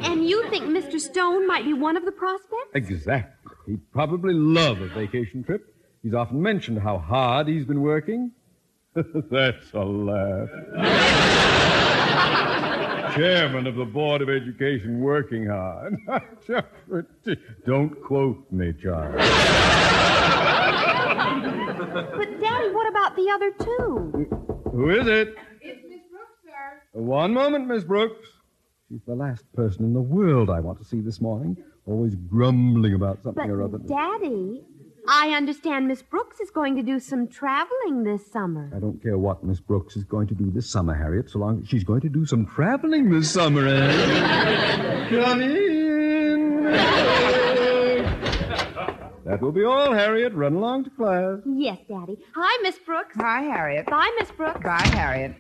And 0.04 0.28
you 0.28 0.48
think 0.50 0.66
Mr. 0.66 1.00
Stone 1.00 1.48
might 1.48 1.66
be 1.66 1.74
one 1.74 1.98
of 1.98 2.06
the 2.06 2.12
prospects? 2.12 2.72
Exactly. 2.74 3.54
He'd 3.66 3.92
probably 3.92 4.34
love 4.34 4.80
a 4.82 4.88
vacation 4.88 5.44
trip. 5.44 5.74
He's 6.04 6.14
often 6.14 6.42
mentioned 6.42 6.80
how 6.80 6.98
hard 7.00 7.48
he's 7.48 7.66
been 7.66 7.82
working. 7.82 8.32
That's 8.96 9.74
a 9.74 9.84
laugh. 9.84 10.50
Chairman 13.16 13.66
of 13.68 13.76
the 13.76 13.86
Board 13.86 14.22
of 14.22 14.30
Education 14.30 15.00
working 15.00 15.48
hard. 15.48 15.98
Don't 17.66 18.02
quote 18.04 18.46
me, 18.52 18.74
child. 18.74 19.16
But, 21.88 22.40
Daddy, 22.40 22.70
what 22.70 22.88
about 22.88 23.16
the 23.16 23.30
other 23.34 23.52
two? 23.60 24.12
Mm. 24.14 24.57
Who 24.72 24.90
is 24.90 25.08
it? 25.08 25.36
It's 25.62 25.82
Miss 25.88 26.02
Brooks, 26.12 26.40
sir. 26.44 26.82
One 26.94 27.34
moment, 27.34 27.68
Miss 27.68 27.84
Brooks. 27.84 28.28
She's 28.90 29.02
the 29.06 29.16
last 29.16 29.44
person 29.54 29.84
in 29.86 29.94
the 29.94 30.02
world 30.02 30.50
I 30.50 30.60
want 30.60 30.80
to 30.80 30.86
see 30.86 31.02
this 31.02 31.20
morning. 31.20 31.58
Always 31.86 32.16
grumbling 32.16 32.94
about 32.94 33.22
something 33.24 33.44
But, 33.48 33.52
or 33.52 33.62
other. 33.64 33.78
Daddy, 33.80 34.64
I 35.10 35.30
understand 35.32 35.88
Miss 35.88 36.02
Brooks 36.02 36.40
is 36.40 36.52
going 36.52 36.76
to 36.76 36.84
do 36.84 37.00
some 37.00 37.28
traveling 37.28 38.04
this 38.04 38.30
summer. 38.32 38.72
I 38.76 38.80
don't 38.80 39.02
care 39.02 39.18
what 39.18 39.44
Miss 39.44 39.60
Brooks 39.60 39.96
is 39.96 40.04
going 40.04 40.28
to 40.28 40.36
do 40.36 40.52
this 40.52 40.70
summer, 40.70 40.94
Harriet, 40.94 41.30
so 41.30 41.40
long 41.40 41.62
as 41.62 41.68
she's 41.70 41.84
going 41.84 42.02
to 42.02 42.10
do 42.10 42.26
some 42.26 42.46
traveling 42.46 43.10
this 43.10 43.32
summer, 43.32 43.68
eh? 43.68 45.10
Come 45.10 45.42
in. 45.42 45.77
That 49.28 49.42
will 49.42 49.52
be 49.52 49.64
all, 49.64 49.94
Harriet. 49.94 50.34
Run 50.34 50.56
along 50.56 50.86
to 50.86 50.90
class. 50.92 51.40
Yes, 51.46 51.78
Daddy. 51.88 52.18
Hi, 52.36 52.64
Miss 52.64 52.78
Brooks. 52.80 53.16
Hi, 53.20 53.42
Harriet. 53.42 53.86
Bye, 53.86 54.12
Miss 54.20 54.32
Brooks. 54.32 54.62
Bye, 54.64 54.90
Harriet. 54.94 55.36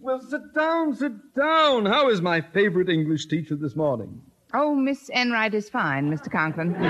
Well, 0.00 0.20
sit 0.20 0.54
down, 0.54 0.94
sit 0.94 1.34
down. 1.34 1.86
How 1.86 2.08
is 2.08 2.20
my 2.22 2.40
favorite 2.40 2.88
English 2.88 3.26
teacher 3.26 3.56
this 3.56 3.74
morning? 3.74 4.20
Oh, 4.54 4.74
Miss 4.74 5.10
Enright 5.10 5.54
is 5.54 5.68
fine, 5.68 6.10
Mr. 6.10 6.30
Conklin. 6.30 6.74
Oh, 6.76 6.80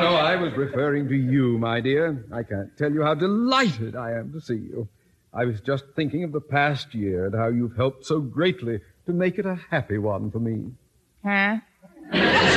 no, 0.00 0.14
I 0.16 0.36
was 0.36 0.52
referring 0.54 1.08
to 1.08 1.14
you, 1.14 1.58
my 1.58 1.80
dear. 1.80 2.24
I 2.32 2.42
can't 2.42 2.76
tell 2.76 2.92
you 2.92 3.02
how 3.02 3.14
delighted 3.14 3.94
I 3.94 4.12
am 4.12 4.32
to 4.32 4.40
see 4.40 4.54
you. 4.54 4.88
I 5.32 5.44
was 5.44 5.60
just 5.60 5.84
thinking 5.94 6.24
of 6.24 6.32
the 6.32 6.40
past 6.40 6.94
year 6.94 7.26
and 7.26 7.34
how 7.34 7.48
you've 7.48 7.76
helped 7.76 8.04
so 8.04 8.20
greatly 8.20 8.80
to 9.06 9.12
make 9.12 9.38
it 9.38 9.46
a 9.46 9.58
happy 9.70 9.98
one 9.98 10.30
for 10.30 10.40
me. 10.40 10.72
Huh? 11.24 11.58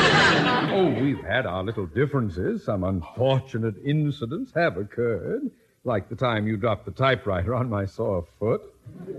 Oh, 0.77 0.89
we've 1.01 1.24
had 1.24 1.45
our 1.45 1.63
little 1.63 1.85
differences. 1.85 2.65
Some 2.65 2.83
unfortunate 2.83 3.75
incidents 3.85 4.51
have 4.55 4.75
occurred, 4.75 5.50
like 5.85 6.09
the 6.09 6.17
time 6.17 6.47
you 6.47 6.57
dropped 6.57 6.83
the 6.85 6.91
typewriter 6.91 7.55
on 7.55 7.69
my 7.69 7.85
sore 7.85 8.25
foot, 8.39 8.62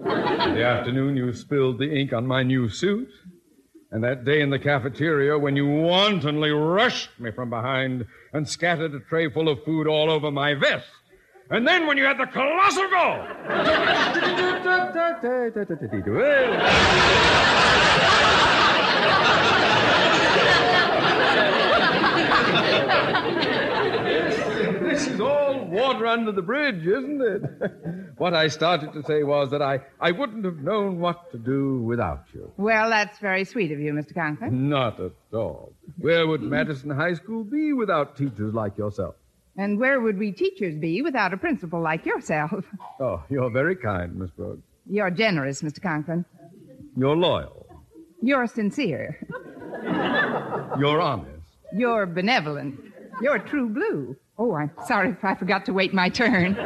the 0.04 0.62
afternoon 0.62 1.16
you 1.16 1.32
spilled 1.32 1.78
the 1.78 1.90
ink 1.90 2.12
on 2.12 2.26
my 2.26 2.42
new 2.42 2.68
suit, 2.68 3.08
and 3.90 4.04
that 4.04 4.26
day 4.26 4.42
in 4.42 4.50
the 4.50 4.58
cafeteria 4.58 5.38
when 5.38 5.56
you 5.56 5.66
wantonly 5.66 6.50
rushed 6.50 7.18
me 7.18 7.30
from 7.30 7.48
behind 7.48 8.06
and 8.34 8.46
scattered 8.46 8.92
a 8.94 9.00
tray 9.00 9.30
full 9.30 9.48
of 9.48 9.64
food 9.64 9.86
all 9.86 10.10
over 10.10 10.30
my 10.30 10.52
vest. 10.52 10.86
And 11.48 11.66
then 11.66 11.86
when 11.86 11.96
you 11.96 12.04
had 12.04 12.18
the 12.18 12.26
colossal 12.26 12.90
goal. 12.90 13.24
This 24.82 25.06
is 25.08 25.20
all 25.20 25.64
water 25.66 26.05
under 26.16 26.32
the 26.32 26.42
bridge, 26.42 26.86
isn't 26.86 27.20
it? 27.22 27.42
what 28.18 28.34
I 28.34 28.48
started 28.48 28.92
to 28.94 29.02
say 29.02 29.22
was 29.22 29.50
that 29.50 29.62
I, 29.62 29.80
I 30.00 30.12
wouldn't 30.12 30.44
have 30.44 30.58
known 30.58 30.98
what 30.98 31.30
to 31.32 31.38
do 31.38 31.82
without 31.82 32.24
you. 32.32 32.50
Well, 32.56 32.88
that's 32.88 33.18
very 33.18 33.44
sweet 33.44 33.70
of 33.72 33.80
you, 33.80 33.92
Mr. 33.92 34.14
Conklin. 34.14 34.68
Not 34.68 34.98
at 35.00 35.12
all. 35.32 35.72
Where 35.98 36.26
would 36.26 36.42
Madison 36.42 36.90
High 36.90 37.14
School 37.14 37.44
be 37.44 37.72
without 37.72 38.16
teachers 38.16 38.54
like 38.54 38.78
yourself? 38.78 39.14
And 39.58 39.78
where 39.78 40.00
would 40.00 40.18
we 40.18 40.32
teachers 40.32 40.74
be 40.76 41.02
without 41.02 41.32
a 41.32 41.36
principal 41.36 41.80
like 41.80 42.04
yourself? 42.06 42.64
Oh, 42.98 43.22
you're 43.28 43.50
very 43.50 43.76
kind, 43.76 44.16
Miss 44.16 44.30
Brooks. 44.30 44.62
You're 44.88 45.10
generous, 45.10 45.60
Mr. 45.60 45.82
Conklin. 45.82 46.24
You're 46.96 47.14
loyal. 47.16 47.66
You're 48.22 48.46
sincere. 48.46 49.18
You're 50.78 51.00
honest. 51.00 51.46
You're 51.74 52.06
benevolent. 52.06 52.80
You're 53.20 53.38
true 53.38 53.68
blue. 53.68 54.16
Oh, 54.38 54.54
I'm 54.54 54.70
sorry 54.86 55.10
if 55.10 55.24
I 55.24 55.34
forgot 55.34 55.64
to 55.66 55.72
wait 55.72 55.94
my 55.94 56.08
turn. 56.08 56.56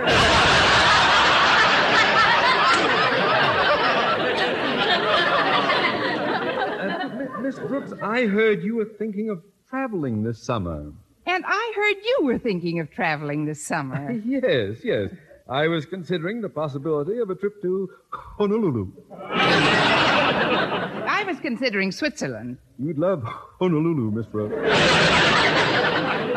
M- 6.11 7.43
Miss 7.43 7.59
Brooks, 7.59 7.93
I 8.03 8.27
heard 8.27 8.63
you 8.63 8.77
were 8.77 8.89
thinking 8.99 9.31
of 9.31 9.43
traveling 9.69 10.23
this 10.23 10.43
summer. 10.43 10.93
And 11.27 11.45
I 11.47 11.73
heard 11.77 11.97
you 12.05 12.19
were 12.27 12.39
thinking 12.39 12.81
of 12.81 12.91
traveling 12.91 13.45
this 13.47 13.65
summer. 13.65 14.13
Yes, 14.25 14.79
yes. 14.85 15.11
I 15.49 15.67
was 15.69 15.85
considering 15.85 16.41
the 16.41 16.49
possibility 16.49 17.19
of 17.19 17.29
a 17.31 17.35
trip 17.35 17.61
to 17.63 17.91
Honolulu. 18.39 18.93
I 19.21 21.25
was 21.27 21.41
considering 21.41 21.91
Switzerland. 21.91 22.59
You'd 22.79 22.99
love 22.99 23.23
Honolulu, 23.25 24.13
Miss 24.13 24.27
Brooks. 24.27 24.55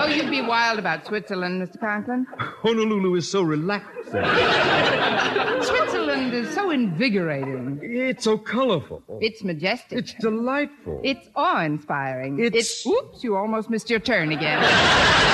Oh, 0.03 0.07
you'd 0.07 0.29
be 0.29 0.41
wild 0.41 0.79
about 0.79 1.05
Switzerland, 1.05 1.65
Mr. 1.65 1.79
Conklin. 1.79 2.27
Honolulu 2.37 3.15
is 3.15 3.31
so 3.31 3.41
relaxing. 3.41 4.11
Switzerland 5.63 6.33
is 6.33 6.53
so 6.53 6.71
invigorating. 6.71 7.79
It's 7.81 8.25
so 8.25 8.37
colorful. 8.37 9.01
It's 9.21 9.45
majestic. 9.45 9.99
It's 9.99 10.13
delightful. 10.15 10.99
It's 11.05 11.29
awe-inspiring. 11.37 12.37
It's- 12.39 12.85
Oops, 12.85 13.23
you 13.23 13.37
almost 13.37 13.69
missed 13.69 13.89
your 13.89 13.99
turn 14.01 14.31
again. 14.33 14.59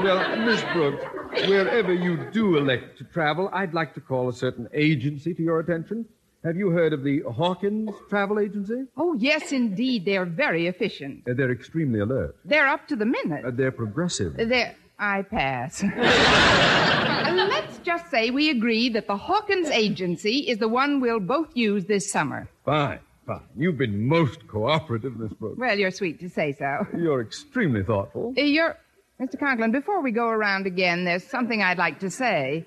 Well, 0.00 0.34
Miss 0.46 0.62
Brooks, 0.72 1.04
wherever 1.46 1.92
you 1.92 2.16
do 2.32 2.56
elect 2.56 2.96
to 2.98 3.04
travel, 3.04 3.50
I'd 3.52 3.74
like 3.74 3.92
to 3.94 4.00
call 4.00 4.30
a 4.30 4.32
certain 4.32 4.66
agency 4.72 5.34
to 5.34 5.42
your 5.42 5.60
attention. 5.60 6.06
Have 6.42 6.56
you 6.56 6.70
heard 6.70 6.94
of 6.94 7.04
the 7.04 7.20
Hawkins 7.20 7.90
Travel 8.08 8.38
Agency? 8.38 8.84
Oh, 8.96 9.14
yes, 9.14 9.52
indeed. 9.52 10.06
They're 10.06 10.24
very 10.24 10.68
efficient. 10.68 11.24
Uh, 11.28 11.34
they're 11.34 11.52
extremely 11.52 12.00
alert. 12.00 12.34
They're 12.46 12.66
up 12.66 12.88
to 12.88 12.96
the 12.96 13.04
minute. 13.04 13.44
Uh, 13.44 13.50
they're 13.52 13.72
progressive. 13.72 14.36
They're... 14.36 14.74
I 14.98 15.22
pass. 15.22 15.82
Let's 15.96 17.78
just 17.78 18.10
say 18.10 18.30
we 18.30 18.50
agree 18.50 18.90
that 18.90 19.06
the 19.06 19.16
Hawkins 19.16 19.70
Agency 19.70 20.40
is 20.40 20.58
the 20.58 20.68
one 20.68 21.00
we'll 21.00 21.20
both 21.20 21.48
use 21.54 21.86
this 21.86 22.10
summer. 22.12 22.48
Fine, 22.66 23.00
fine. 23.26 23.40
You've 23.56 23.78
been 23.78 24.06
most 24.06 24.46
cooperative, 24.46 25.18
Miss 25.18 25.32
Brooks. 25.32 25.58
Well, 25.58 25.78
you're 25.78 25.90
sweet 25.90 26.20
to 26.20 26.28
say 26.28 26.52
so. 26.52 26.86
You're 26.94 27.22
extremely 27.22 27.82
thoughtful. 27.82 28.34
Uh, 28.36 28.42
You're... 28.42 28.76
Mr. 29.18 29.38
Conklin, 29.38 29.72
before 29.72 30.02
we 30.02 30.12
go 30.12 30.28
around 30.28 30.66
again, 30.66 31.04
there's 31.04 31.24
something 31.24 31.62
I'd 31.62 31.78
like 31.78 32.00
to 32.00 32.10
say. 32.10 32.64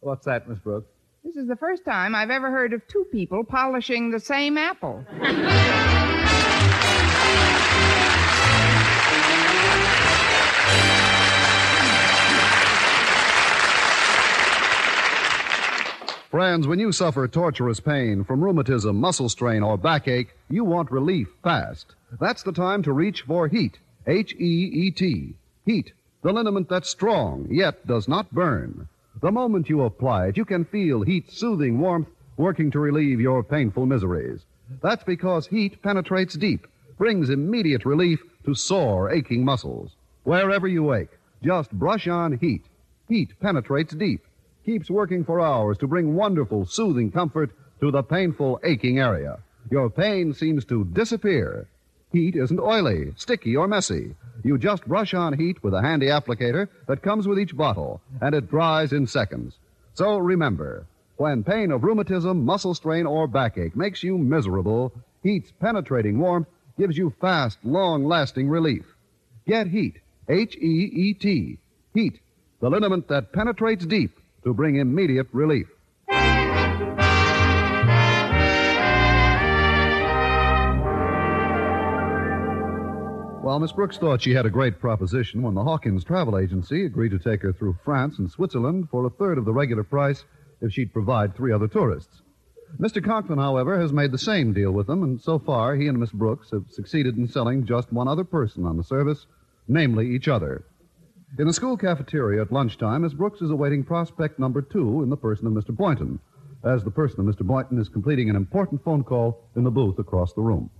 What's 0.00 0.26
that, 0.26 0.48
Miss 0.48 0.58
Brooks? 0.58 0.88
This 1.24 1.36
is 1.36 1.48
the 1.48 1.56
first 1.56 1.86
time 1.86 2.14
I've 2.14 2.28
ever 2.28 2.50
heard 2.50 2.74
of 2.74 2.86
two 2.86 3.06
people 3.10 3.44
polishing 3.44 4.10
the 4.10 4.20
same 4.20 4.58
apple. 4.58 5.06
Friends, 16.30 16.66
when 16.66 16.78
you 16.78 16.92
suffer 16.92 17.26
torturous 17.26 17.80
pain 17.80 18.22
from 18.24 18.44
rheumatism, 18.44 19.00
muscle 19.00 19.30
strain, 19.30 19.62
or 19.62 19.78
backache, 19.78 20.36
you 20.50 20.62
want 20.62 20.90
relief 20.90 21.28
fast. 21.42 21.94
That's 22.20 22.42
the 22.42 22.52
time 22.52 22.82
to 22.82 22.92
reach 22.92 23.22
for 23.22 23.48
Heet. 23.48 23.76
H 24.06 24.34
E 24.34 24.70
E 24.74 24.90
T. 24.90 25.32
Heet, 25.66 25.92
the 26.22 26.34
liniment 26.34 26.68
that's 26.68 26.90
strong, 26.90 27.48
yet 27.50 27.86
does 27.86 28.08
not 28.08 28.30
burn. 28.30 28.88
The 29.20 29.32
moment 29.32 29.68
you 29.68 29.82
apply 29.82 30.28
it, 30.28 30.36
you 30.36 30.44
can 30.44 30.64
feel 30.64 31.02
Heet, 31.02 31.30
soothing 31.30 31.78
warmth 31.78 32.08
working 32.36 32.70
to 32.72 32.80
relieve 32.80 33.20
your 33.20 33.42
painful 33.42 33.86
miseries. 33.86 34.44
That's 34.82 35.04
because 35.04 35.46
Heet 35.46 35.80
penetrates 35.82 36.34
deep, 36.34 36.66
brings 36.98 37.30
immediate 37.30 37.84
relief 37.84 38.22
to 38.44 38.54
sore, 38.54 39.10
aching 39.10 39.44
muscles. 39.44 39.94
Wherever 40.24 40.66
you 40.66 40.92
ache, 40.94 41.16
just 41.42 41.70
brush 41.72 42.08
on 42.08 42.38
Heet. 42.38 42.64
Heet 43.08 43.38
penetrates 43.40 43.94
deep, 43.94 44.24
keeps 44.64 44.90
working 44.90 45.24
for 45.24 45.40
hours 45.40 45.78
to 45.78 45.86
bring 45.86 46.14
wonderful, 46.14 46.66
soothing 46.66 47.10
comfort 47.10 47.50
to 47.80 47.90
the 47.90 48.02
painful, 48.02 48.58
aching 48.64 48.98
area. 48.98 49.38
Your 49.70 49.90
pain 49.90 50.32
seems 50.32 50.64
to 50.66 50.84
disappear. 50.84 51.68
Heet 52.12 52.36
isn't 52.36 52.60
oily, 52.60 53.12
sticky, 53.16 53.56
or 53.56 53.68
messy. 53.68 54.14
You 54.42 54.58
just 54.58 54.86
brush 54.86 55.14
on 55.14 55.34
Heet 55.34 55.62
with 55.62 55.74
a 55.74 55.82
handy 55.82 56.06
applicator 56.06 56.68
that 56.86 57.02
comes 57.02 57.28
with 57.28 57.38
each 57.38 57.56
bottle, 57.56 58.00
and 58.20 58.34
it 58.34 58.50
dries 58.50 58.92
in 58.92 59.06
seconds. 59.06 59.54
So 59.94 60.18
remember, 60.18 60.86
when 61.16 61.44
pain 61.44 61.70
of 61.70 61.84
rheumatism, 61.84 62.44
muscle 62.44 62.74
strain, 62.74 63.06
or 63.06 63.28
backache 63.28 63.76
makes 63.76 64.02
you 64.02 64.18
miserable, 64.18 64.92
Heet's 65.24 65.52
penetrating 65.60 66.18
warmth 66.18 66.48
gives 66.76 66.98
you 66.98 67.14
fast, 67.20 67.58
long 67.62 68.04
lasting 68.04 68.48
relief. 68.48 68.84
Get 69.46 69.68
Heet. 69.68 69.94
H 70.28 70.56
E 70.56 70.90
E 70.92 71.14
T. 71.14 71.58
Heet. 71.94 72.18
The 72.60 72.70
liniment 72.70 73.08
that 73.08 73.32
penetrates 73.32 73.86
deep 73.86 74.18
to 74.42 74.54
bring 74.54 74.76
immediate 74.76 75.28
relief. 75.32 75.68
Well, 83.44 83.60
Miss 83.60 83.72
Brooks 83.72 83.98
thought 83.98 84.22
she 84.22 84.32
had 84.32 84.46
a 84.46 84.50
great 84.50 84.80
proposition 84.80 85.42
when 85.42 85.52
the 85.52 85.64
Hawkins 85.64 86.02
Travel 86.02 86.38
Agency 86.38 86.86
agreed 86.86 87.10
to 87.10 87.18
take 87.18 87.42
her 87.42 87.52
through 87.52 87.76
France 87.84 88.18
and 88.18 88.30
Switzerland 88.30 88.88
for 88.88 89.04
a 89.04 89.10
third 89.10 89.36
of 89.36 89.44
the 89.44 89.52
regular 89.52 89.84
price 89.84 90.24
if 90.62 90.72
she'd 90.72 90.94
provide 90.94 91.36
three 91.36 91.52
other 91.52 91.68
tourists. 91.68 92.22
Mr. 92.80 93.04
Conklin, 93.04 93.38
however, 93.38 93.78
has 93.78 93.92
made 93.92 94.12
the 94.12 94.16
same 94.16 94.54
deal 94.54 94.72
with 94.72 94.86
them, 94.86 95.02
and 95.02 95.20
so 95.20 95.38
far 95.38 95.76
he 95.76 95.88
and 95.88 96.00
Miss 96.00 96.10
Brooks 96.10 96.52
have 96.52 96.70
succeeded 96.70 97.18
in 97.18 97.28
selling 97.28 97.66
just 97.66 97.92
one 97.92 98.08
other 98.08 98.24
person 98.24 98.64
on 98.64 98.78
the 98.78 98.82
service, 98.82 99.26
namely 99.68 100.08
each 100.08 100.26
other. 100.26 100.64
In 101.38 101.46
the 101.46 101.52
school 101.52 101.76
cafeteria 101.76 102.40
at 102.40 102.50
lunchtime, 102.50 103.02
Miss 103.02 103.12
Brooks 103.12 103.42
is 103.42 103.50
awaiting 103.50 103.84
prospect 103.84 104.38
number 104.38 104.62
two 104.62 105.02
in 105.02 105.10
the 105.10 105.18
person 105.18 105.46
of 105.46 105.52
Mr. 105.52 105.76
Boynton, 105.76 106.18
as 106.64 106.82
the 106.82 106.90
person 106.90 107.20
of 107.20 107.26
Mr. 107.26 107.46
Boynton 107.46 107.78
is 107.78 107.90
completing 107.90 108.30
an 108.30 108.36
important 108.36 108.82
phone 108.82 109.04
call 109.04 109.44
in 109.54 109.64
the 109.64 109.70
booth 109.70 109.98
across 109.98 110.32
the 110.32 110.40
room. 110.40 110.70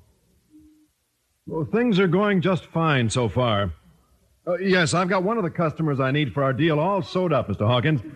Well, 1.46 1.66
things 1.70 1.98
are 1.98 2.06
going 2.06 2.40
just 2.40 2.66
fine 2.66 3.10
so 3.10 3.28
far. 3.28 3.72
Uh, 4.46 4.58
yes, 4.58 4.94
I've 4.94 5.08
got 5.08 5.22
one 5.22 5.36
of 5.38 5.44
the 5.44 5.50
customers 5.50 6.00
I 6.00 6.10
need 6.10 6.32
for 6.32 6.42
our 6.42 6.52
deal 6.52 6.78
all 6.78 7.02
sewed 7.02 7.32
up, 7.32 7.48
Mr. 7.48 7.66
Hawkins. 7.66 8.00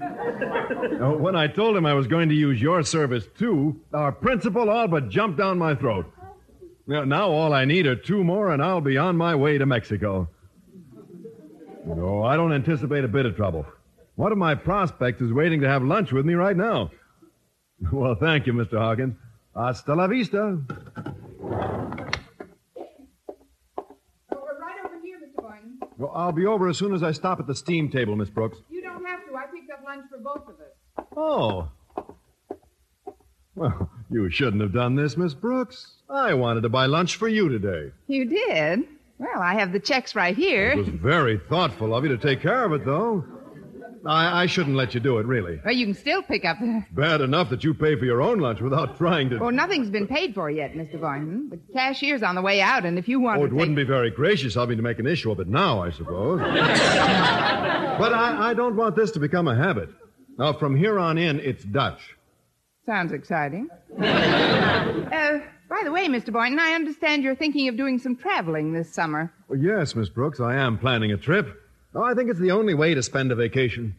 Uh, 0.99 1.12
when 1.12 1.37
I 1.37 1.47
told 1.47 1.76
him 1.76 1.87
I 1.87 1.94
was 1.94 2.08
going 2.08 2.28
to 2.28 2.35
use 2.35 2.61
your 2.61 2.82
service 2.82 3.25
too, 3.38 3.80
our 3.94 4.11
principal 4.11 4.68
all 4.68 4.88
but 4.88 5.08
jumped 5.08 5.38
down 5.38 5.56
my 5.56 5.76
throat. 5.76 6.12
Now, 6.88 7.04
now 7.04 7.30
all 7.30 7.52
I 7.52 7.64
need 7.64 7.87
are 7.87 7.94
two 7.94 8.25
more, 8.25 8.52
and 8.52 8.61
I'll 8.61 8.80
be 8.80 8.99
on 8.99 9.16
my 9.16 9.35
way 9.37 9.58
to 9.58 9.66
Mexico. 9.66 10.28
No, 11.87 12.25
I 12.25 12.35
don't 12.37 12.52
anticipate 12.52 13.04
a 13.04 13.08
bit 13.08 13.26
of 13.26 13.37
trouble. 13.37 13.64
One 14.16 14.32
of 14.32 14.38
my 14.38 14.56
prospects 14.56 15.23
is 15.23 15.32
waiting 15.32 15.61
to 15.61 15.68
have 15.68 15.85
lunch 15.85 16.11
with 16.11 16.26
me 16.26 16.35
right 16.35 16.56
now. 16.56 16.90
Well, 17.92 18.16
thank 18.16 18.49
you, 18.49 18.52
Mr. 18.52 18.76
Hawkins. 18.76 19.14
Hasta 19.54 19.94
la 19.94 20.08
vista. 20.08 20.58
Well, 25.98 26.12
I'll 26.14 26.32
be 26.32 26.46
over 26.46 26.68
as 26.68 26.78
soon 26.78 26.94
as 26.94 27.02
I 27.02 27.10
stop 27.10 27.40
at 27.40 27.48
the 27.48 27.54
steam 27.56 27.90
table, 27.90 28.14
Miss 28.14 28.30
Brooks. 28.30 28.58
You 28.70 28.82
don't 28.82 29.04
have 29.04 29.26
to. 29.26 29.34
I 29.36 29.46
picked 29.52 29.70
up 29.70 29.82
lunch 29.84 30.04
for 30.08 30.18
both 30.18 30.48
of 30.48 30.60
us. 30.60 31.06
Oh. 31.16 31.68
Well, 33.56 33.90
you 34.08 34.30
shouldn't 34.30 34.62
have 34.62 34.72
done 34.72 34.94
this, 34.94 35.16
Miss 35.16 35.34
Brooks. 35.34 35.94
I 36.08 36.34
wanted 36.34 36.60
to 36.62 36.68
buy 36.68 36.86
lunch 36.86 37.16
for 37.16 37.26
you 37.26 37.48
today. 37.48 37.90
You 38.06 38.24
did? 38.26 38.84
Well, 39.18 39.42
I 39.42 39.54
have 39.54 39.72
the 39.72 39.80
checks 39.80 40.14
right 40.14 40.36
here. 40.36 40.70
It 40.70 40.78
was 40.78 40.88
very 40.88 41.40
thoughtful 41.48 41.92
of 41.92 42.04
you 42.04 42.10
to 42.10 42.18
take 42.18 42.40
care 42.40 42.64
of 42.64 42.72
it, 42.72 42.84
though. 42.84 43.24
I, 44.06 44.42
I 44.42 44.46
shouldn't 44.46 44.76
let 44.76 44.94
you 44.94 45.00
do 45.00 45.18
it, 45.18 45.26
really. 45.26 45.60
Well, 45.64 45.74
you 45.74 45.86
can 45.86 45.94
still 45.94 46.22
pick 46.22 46.44
up 46.44 46.58
the. 46.60 46.84
Bad 46.92 47.20
enough 47.20 47.50
that 47.50 47.64
you 47.64 47.74
pay 47.74 47.96
for 47.96 48.04
your 48.04 48.22
own 48.22 48.38
lunch 48.38 48.60
without 48.60 48.96
trying 48.96 49.30
to. 49.30 49.38
Well, 49.38 49.50
nothing's 49.52 49.90
been 49.90 50.06
paid 50.06 50.34
for 50.34 50.50
yet, 50.50 50.74
Mr. 50.74 51.00
Boynton. 51.00 51.48
The 51.50 51.58
cashier's 51.72 52.22
on 52.22 52.34
the 52.34 52.42
way 52.42 52.60
out, 52.60 52.84
and 52.84 52.98
if 52.98 53.08
you 53.08 53.20
want 53.20 53.40
Oh, 53.40 53.44
it 53.44 53.48
take- 53.48 53.58
wouldn't 53.58 53.76
be 53.76 53.84
very 53.84 54.10
gracious 54.10 54.56
of 54.56 54.68
me 54.68 54.76
to 54.76 54.82
make 54.82 54.98
an 54.98 55.06
issue 55.06 55.30
of 55.30 55.40
it 55.40 55.48
now, 55.48 55.82
I 55.82 55.90
suppose. 55.90 56.40
but 56.40 58.12
I, 58.12 58.50
I 58.50 58.54
don't 58.54 58.76
want 58.76 58.96
this 58.96 59.10
to 59.12 59.18
become 59.20 59.48
a 59.48 59.56
habit. 59.56 59.88
Now, 60.38 60.52
from 60.52 60.76
here 60.76 60.98
on 60.98 61.18
in, 61.18 61.40
it's 61.40 61.64
Dutch. 61.64 62.16
Sounds 62.86 63.12
exciting. 63.12 63.68
uh, 64.00 65.40
by 65.68 65.82
the 65.84 65.92
way, 65.92 66.06
Mr. 66.08 66.32
Boynton, 66.32 66.58
I 66.58 66.72
understand 66.72 67.22
you're 67.22 67.34
thinking 67.34 67.68
of 67.68 67.76
doing 67.76 67.98
some 67.98 68.16
traveling 68.16 68.72
this 68.72 68.92
summer. 68.94 69.32
Well, 69.48 69.58
yes, 69.58 69.94
Miss 69.94 70.08
Brooks, 70.08 70.40
I 70.40 70.54
am 70.56 70.78
planning 70.78 71.12
a 71.12 71.16
trip. 71.18 71.54
Oh, 71.95 72.02
I 72.02 72.14
think 72.14 72.30
it's 72.30 72.40
the 72.40 72.50
only 72.50 72.75
way 72.75 72.95
to 72.95 73.02
spend 73.02 73.33
a 73.33 73.35
vacation. 73.35 73.95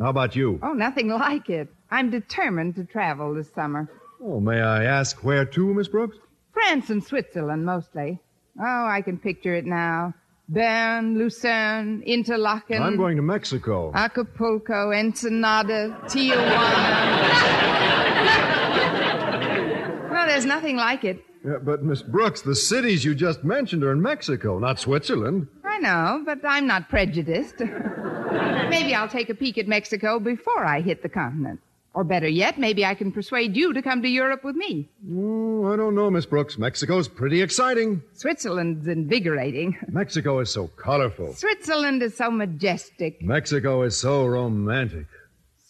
How 0.00 0.10
about 0.10 0.36
you? 0.36 0.58
Oh, 0.62 0.72
nothing 0.72 1.08
like 1.08 1.50
it. 1.50 1.68
I'm 1.90 2.10
determined 2.10 2.76
to 2.76 2.84
travel 2.84 3.34
this 3.34 3.52
summer. 3.52 3.88
Oh, 4.22 4.40
may 4.40 4.60
I 4.60 4.84
ask 4.84 5.22
where 5.24 5.44
to, 5.44 5.74
Miss 5.74 5.88
Brooks? 5.88 6.16
France 6.52 6.90
and 6.90 7.02
Switzerland, 7.02 7.66
mostly. 7.66 8.20
Oh, 8.60 8.86
I 8.86 9.02
can 9.02 9.18
picture 9.18 9.54
it 9.54 9.66
now. 9.66 10.14
Bern, 10.48 11.18
Lucerne, 11.18 12.02
Interlaken. 12.02 12.82
I'm 12.82 12.96
going 12.96 13.16
to 13.16 13.22
Mexico. 13.22 13.90
Acapulco, 13.94 14.92
Ensenada, 14.92 15.96
Tijuana. 16.04 16.36
well, 20.10 20.26
there's 20.26 20.44
nothing 20.44 20.76
like 20.76 21.04
it. 21.04 21.24
Yeah, 21.44 21.56
but, 21.62 21.82
Miss 21.82 22.02
Brooks, 22.02 22.42
the 22.42 22.54
cities 22.54 23.04
you 23.04 23.14
just 23.16 23.42
mentioned 23.42 23.82
are 23.82 23.90
in 23.92 24.00
Mexico, 24.00 24.58
not 24.58 24.78
Switzerland. 24.78 25.48
Know, 25.82 26.22
but 26.24 26.38
I'm 26.44 26.68
not 26.68 26.88
prejudiced. 26.88 27.58
maybe 28.70 28.94
I'll 28.94 29.08
take 29.08 29.28
a 29.28 29.34
peek 29.34 29.58
at 29.58 29.66
Mexico 29.66 30.20
before 30.20 30.64
I 30.64 30.80
hit 30.80 31.02
the 31.02 31.08
continent. 31.08 31.58
Or 31.92 32.04
better 32.04 32.28
yet, 32.28 32.56
maybe 32.56 32.86
I 32.86 32.94
can 32.94 33.10
persuade 33.10 33.56
you 33.56 33.72
to 33.74 33.82
come 33.82 34.00
to 34.00 34.08
Europe 34.08 34.44
with 34.44 34.54
me. 34.54 34.88
Oh, 35.12 35.72
I 35.72 35.76
don't 35.76 35.96
know, 35.96 36.08
Miss 36.08 36.24
Brooks. 36.24 36.56
Mexico's 36.56 37.08
pretty 37.08 37.42
exciting. 37.42 38.00
Switzerland's 38.14 38.86
invigorating. 38.86 39.76
Mexico 39.88 40.38
is 40.38 40.50
so 40.50 40.68
colorful. 40.68 41.34
Switzerland 41.34 42.02
is 42.02 42.16
so 42.16 42.30
majestic. 42.30 43.20
Mexico 43.20 43.82
is 43.82 43.98
so 43.98 44.24
romantic. 44.26 45.06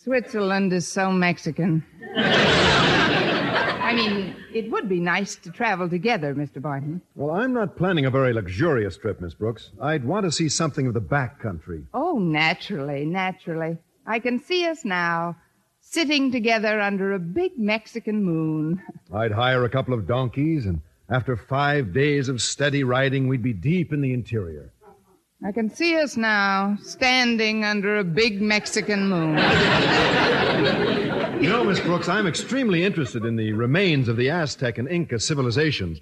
Switzerland 0.05 0.75
is 0.75 0.87
so 0.87 1.11
Mexican. 1.11 1.85
I 3.93 3.95
mean, 3.95 4.35
it 4.55 4.71
would 4.71 4.89
be 4.89 5.01
nice 5.01 5.37
to 5.37 5.51
travel 5.51 5.87
together, 5.87 6.35
Mr. 6.35 6.63
Boynton. 6.63 7.03
Well, 7.15 7.37
I'm 7.37 7.53
not 7.53 7.77
planning 7.77 8.07
a 8.07 8.11
very 8.11 8.33
luxurious 8.33 8.97
trip, 8.97 9.21
Miss 9.21 9.35
Brooks. 9.35 9.69
I'd 9.83 10.03
want 10.03 10.25
to 10.25 10.33
see 10.33 10.49
something 10.49 10.87
of 10.87 10.95
the 10.95 11.01
back 11.01 11.39
country. 11.41 11.85
Oh, 11.93 12.19
naturally, 12.19 13.05
naturally. 13.05 13.77
I 14.07 14.19
can 14.19 14.43
see 14.43 14.65
us 14.65 14.83
now, 14.87 15.37
sitting 15.83 16.33
together 16.33 16.81
under 16.81 17.13
a 17.13 17.19
big 17.19 17.59
Mexican 17.59 18.25
moon. 18.25 18.83
I'd 19.13 19.33
hire 19.33 19.67
a 19.67 19.69
couple 19.69 19.93
of 19.93 20.07
donkeys, 20.07 20.65
and 20.65 20.81
after 21.11 21.37
five 21.37 21.93
days 21.93 22.31
of 22.31 22.41
steady 22.41 22.85
riding, 22.85 23.29
we'd 23.29 23.43
be 23.43 23.53
deep 23.53 23.93
in 23.93 24.01
the 24.01 24.15
interior. 24.15 24.73
I 25.47 25.53
can 25.53 25.69
see 25.69 25.99
us 25.99 26.17
now, 26.17 26.79
standing 26.83 27.67
under 27.67 27.99
a 27.99 28.05
big 28.05 28.41
Mexican 28.41 29.11
moon. 29.11 29.37
You 31.43 31.49
know, 31.49 31.65
Miss 31.65 31.81
Brooks, 31.81 32.09
I'm 32.09 32.29
extremely 32.29 32.85
interested 32.85 33.25
in 33.25 33.35
the 33.35 33.53
remains 33.53 34.07
of 34.07 34.17
the 34.17 34.31
Aztec 34.31 34.79
and 34.79 34.89
Inca 34.89 35.19
civilizations. 35.19 36.01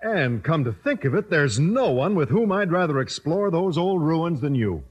And 0.00 0.42
come 0.42 0.64
to 0.64 0.72
think 0.72 1.04
of 1.04 1.14
it, 1.14 1.28
there's 1.28 1.58
no 1.58 1.90
one 1.90 2.14
with 2.14 2.30
whom 2.30 2.50
I'd 2.50 2.72
rather 2.72 2.98
explore 3.00 3.50
those 3.50 3.76
old 3.76 4.02
ruins 4.02 4.40
than 4.40 4.54
you. 4.54 4.82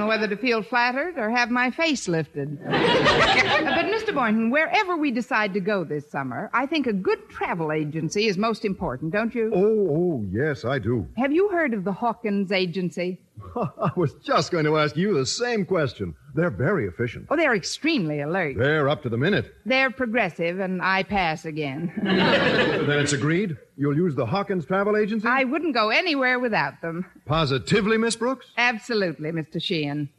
Know 0.00 0.06
whether 0.06 0.26
to 0.28 0.36
feel 0.36 0.62
flattered 0.62 1.18
or 1.18 1.28
have 1.28 1.50
my 1.50 1.70
face 1.70 2.08
lifted. 2.08 2.58
but, 2.64 2.72
Mr. 2.72 4.14
Boynton, 4.14 4.48
wherever 4.48 4.96
we 4.96 5.10
decide 5.10 5.52
to 5.52 5.60
go 5.60 5.84
this 5.84 6.10
summer, 6.10 6.48
I 6.54 6.64
think 6.64 6.86
a 6.86 6.92
good 6.94 7.28
travel 7.28 7.70
agency 7.70 8.26
is 8.26 8.38
most 8.38 8.64
important, 8.64 9.12
don't 9.12 9.34
you? 9.34 9.52
Oh, 9.54 9.60
oh, 9.60 10.26
yes, 10.32 10.64
I 10.64 10.78
do. 10.78 11.06
Have 11.18 11.32
you 11.32 11.50
heard 11.50 11.74
of 11.74 11.84
the 11.84 11.92
Hawkins 11.92 12.50
Agency? 12.50 13.20
I 13.56 13.90
was 13.94 14.14
just 14.24 14.50
going 14.50 14.64
to 14.64 14.78
ask 14.78 14.96
you 14.96 15.12
the 15.12 15.26
same 15.26 15.66
question. 15.66 16.14
They're 16.34 16.48
very 16.48 16.86
efficient. 16.86 17.26
Oh, 17.28 17.36
they're 17.36 17.54
extremely 17.54 18.20
alert. 18.20 18.56
They're 18.56 18.88
up 18.88 19.02
to 19.02 19.10
the 19.10 19.18
minute. 19.18 19.54
They're 19.66 19.90
progressive, 19.90 20.60
and 20.60 20.80
I 20.80 21.02
pass 21.02 21.44
again. 21.44 21.92
then 22.02 22.98
it's 22.98 23.12
agreed? 23.12 23.58
You'll 23.80 23.96
use 23.96 24.14
the 24.14 24.26
Hawkins 24.26 24.66
Travel 24.66 24.94
Agency? 24.94 25.26
I 25.26 25.44
wouldn't 25.44 25.72
go 25.72 25.88
anywhere 25.88 26.38
without 26.38 26.82
them. 26.82 27.06
Positively, 27.24 27.96
Miss 27.96 28.14
Brooks? 28.14 28.48
Absolutely, 28.58 29.30
Mr. 29.32 29.60
Sheehan. 29.60 30.10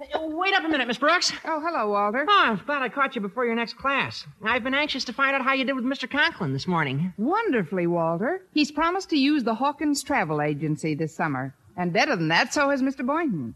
Uh, 0.00 0.18
Wait 0.28 0.54
up 0.54 0.64
a 0.64 0.68
minute, 0.68 0.86
Miss 0.88 0.98
Brooks. 0.98 1.32
Oh, 1.44 1.60
hello, 1.60 1.90
Walter. 1.90 2.24
Oh, 2.28 2.42
I'm 2.46 2.56
glad 2.64 2.82
I 2.82 2.88
caught 2.88 3.14
you 3.16 3.20
before 3.20 3.44
your 3.44 3.54
next 3.56 3.76
class. 3.76 4.24
I've 4.42 4.64
been 4.64 4.74
anxious 4.74 5.04
to 5.04 5.12
find 5.12 5.34
out 5.34 5.42
how 5.42 5.52
you 5.52 5.64
did 5.64 5.74
with 5.74 5.84
Mr. 5.84 6.08
Conklin 6.10 6.52
this 6.52 6.66
morning. 6.66 7.12
Wonderfully, 7.18 7.86
Walter. 7.86 8.42
He's 8.52 8.70
promised 8.70 9.10
to 9.10 9.18
use 9.18 9.44
the 9.44 9.54
Hawkins 9.56 10.02
Travel 10.02 10.40
Agency 10.40 10.94
this 10.94 11.14
summer. 11.14 11.54
And 11.78 11.92
better 11.92 12.16
than 12.16 12.28
that, 12.28 12.52
so 12.52 12.68
has 12.70 12.82
Mr. 12.82 13.06
Boynton. 13.06 13.54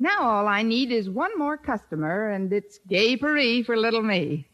Now 0.00 0.22
all 0.22 0.48
I 0.48 0.62
need 0.62 0.90
is 0.90 1.08
one 1.08 1.30
more 1.38 1.56
customer, 1.56 2.30
and 2.30 2.52
it's 2.52 2.80
gay 2.88 3.16
Paris 3.16 3.64
for 3.64 3.76
little 3.76 4.02
me. 4.02 4.46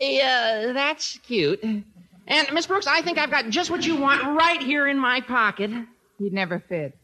Yeah, 0.00 0.70
that's 0.72 1.18
cute. 1.18 1.60
And, 1.62 2.52
Miss 2.52 2.66
Brooks, 2.66 2.86
I 2.86 3.02
think 3.02 3.18
I've 3.18 3.32
got 3.32 3.48
just 3.50 3.70
what 3.70 3.84
you 3.84 3.96
want 3.96 4.22
right 4.24 4.62
here 4.62 4.86
in 4.86 4.98
my 4.98 5.20
pocket. 5.20 5.70
He'd 6.18 6.32
never 6.32 6.60
fit. 6.60 6.96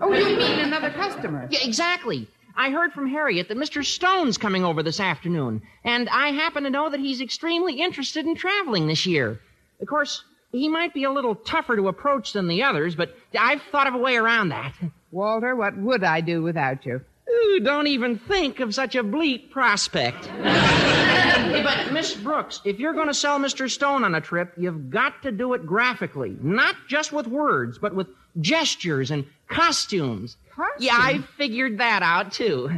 Oh, 0.00 0.12
you 0.12 0.24
mean 0.36 0.60
another 0.60 0.90
customer? 0.90 1.46
Yeah, 1.50 1.60
exactly. 1.62 2.26
I 2.56 2.70
heard 2.70 2.92
from 2.92 3.08
Harriet 3.08 3.48
that 3.48 3.58
Mr. 3.58 3.84
Stone's 3.84 4.38
coming 4.38 4.64
over 4.64 4.82
this 4.82 5.00
afternoon, 5.00 5.60
and 5.84 6.08
I 6.08 6.28
happen 6.28 6.62
to 6.62 6.70
know 6.70 6.88
that 6.88 7.00
he's 7.00 7.20
extremely 7.20 7.74
interested 7.82 8.24
in 8.24 8.34
traveling 8.34 8.86
this 8.86 9.04
year. 9.04 9.38
Of 9.80 9.88
course, 9.88 10.24
he 10.56 10.68
might 10.68 10.94
be 10.94 11.04
a 11.04 11.10
little 11.10 11.34
tougher 11.34 11.76
to 11.76 11.88
approach 11.88 12.32
than 12.32 12.48
the 12.48 12.62
others, 12.62 12.94
but 12.94 13.16
I've 13.38 13.62
thought 13.70 13.86
of 13.86 13.94
a 13.94 13.98
way 13.98 14.16
around 14.16 14.48
that. 14.48 14.74
Walter, 15.10 15.54
what 15.54 15.76
would 15.76 16.02
I 16.02 16.20
do 16.20 16.42
without 16.42 16.84
you? 16.86 17.00
Ooh, 17.28 17.60
don't 17.60 17.86
even 17.86 18.18
think 18.18 18.60
of 18.60 18.74
such 18.74 18.94
a 18.94 19.02
bleak 19.02 19.50
prospect. 19.50 20.30
but, 20.42 21.92
Miss 21.92 22.14
Brooks, 22.14 22.60
if 22.64 22.78
you're 22.78 22.92
going 22.92 23.08
to 23.08 23.14
sell 23.14 23.38
Mr. 23.38 23.68
Stone 23.68 24.04
on 24.04 24.14
a 24.14 24.20
trip, 24.20 24.52
you've 24.56 24.90
got 24.90 25.22
to 25.22 25.32
do 25.32 25.54
it 25.54 25.66
graphically. 25.66 26.36
Not 26.40 26.76
just 26.88 27.12
with 27.12 27.26
words, 27.26 27.78
but 27.78 27.94
with 27.94 28.08
gestures 28.40 29.10
and 29.10 29.26
costumes. 29.48 30.36
Yeah, 30.78 30.96
I 30.98 31.18
figured 31.36 31.78
that 31.78 32.02
out, 32.02 32.32
too. 32.32 32.70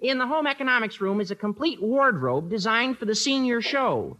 In 0.00 0.18
the 0.18 0.26
home 0.26 0.46
economics 0.46 1.00
room 1.00 1.20
is 1.20 1.30
a 1.30 1.36
complete 1.36 1.82
wardrobe 1.82 2.50
designed 2.50 2.98
for 2.98 3.06
the 3.06 3.14
senior 3.14 3.60
show. 3.62 4.18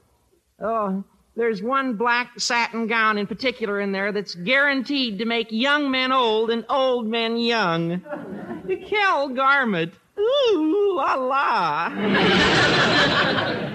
Oh, 0.61 1.05
there's 1.37 1.63
one 1.63 1.95
black 1.95 2.41
satin 2.41 2.87
gown 2.87 3.19
in 3.19 3.27
particular 3.27 3.79
in 3.81 3.93
there 3.93 4.11
that's 4.11 4.35
guaranteed 4.35 5.19
to 5.19 5.27
make 5.27 5.49
young 5.51 5.91
men 5.91 6.11
old 6.11 6.51
and 6.51 6.65
old 6.69 7.07
men 7.07 7.37
young. 7.37 8.03
The 8.65 8.77
Kel 8.77 9.29
garment. 9.29 9.93
Ooh, 10.19 10.95
la 10.97 11.15
la. 11.15 11.91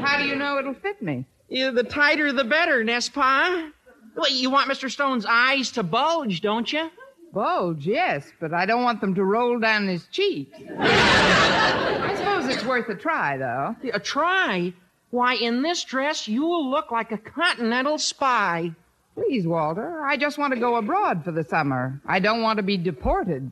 How 0.03 0.17
do 0.17 0.25
you 0.25 0.35
know 0.35 0.57
it'll 0.57 0.73
fit 0.73 1.01
me? 1.01 1.25
Yeah, 1.49 1.69
the 1.69 1.83
tighter 1.83 2.33
the 2.33 2.43
better, 2.43 2.83
n'est-ce 2.83 3.09
pas? 3.09 3.71
Well, 4.15 4.31
you 4.31 4.49
want 4.49 4.69
Mr. 4.69 4.89
Stone's 4.89 5.25
eyes 5.25 5.71
to 5.71 5.83
bulge, 5.83 6.41
don't 6.41 6.71
you? 6.73 6.89
Bulge, 7.31 7.85
yes, 7.85 8.29
but 8.41 8.53
I 8.53 8.65
don't 8.65 8.83
want 8.83 8.99
them 8.99 9.15
to 9.15 9.23
roll 9.23 9.59
down 9.59 9.87
his 9.87 10.05
cheeks. 10.07 10.57
I 10.79 12.13
suppose 12.17 12.47
it's 12.53 12.65
worth 12.65 12.89
a 12.89 12.95
try, 12.95 13.37
though. 13.37 13.75
A 13.93 13.99
try? 13.99 14.73
Why, 15.11 15.35
in 15.35 15.61
this 15.61 15.83
dress, 15.83 16.29
you'll 16.29 16.71
look 16.71 16.89
like 16.89 17.11
a 17.11 17.17
continental 17.17 17.97
spy. 17.97 18.71
Please, 19.13 19.45
Walter, 19.45 20.01
I 20.01 20.15
just 20.15 20.37
want 20.37 20.53
to 20.53 20.59
go 20.59 20.77
abroad 20.77 21.25
for 21.25 21.33
the 21.33 21.43
summer. 21.43 22.01
I 22.05 22.19
don't 22.19 22.41
want 22.41 22.57
to 22.57 22.63
be 22.63 22.77
deported. 22.77 23.51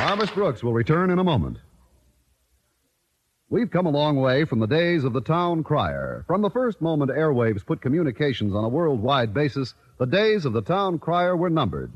Our 0.00 0.16
Miss 0.16 0.30
Brooks 0.30 0.64
will 0.64 0.72
return 0.72 1.10
in 1.10 1.20
a 1.20 1.24
moment. 1.24 1.58
We've 3.50 3.70
come 3.70 3.86
a 3.86 3.90
long 3.90 4.16
way 4.16 4.44
from 4.44 4.58
the 4.58 4.66
days 4.66 5.04
of 5.04 5.14
the 5.14 5.22
town 5.22 5.64
crier. 5.64 6.22
From 6.26 6.42
the 6.42 6.50
first 6.50 6.82
moment 6.82 7.10
airwaves 7.10 7.64
put 7.64 7.80
communications 7.80 8.54
on 8.54 8.62
a 8.62 8.68
worldwide 8.68 9.32
basis, 9.32 9.72
the 9.96 10.04
days 10.04 10.44
of 10.44 10.52
the 10.52 10.60
town 10.60 10.98
crier 10.98 11.34
were 11.34 11.48
numbered. 11.48 11.90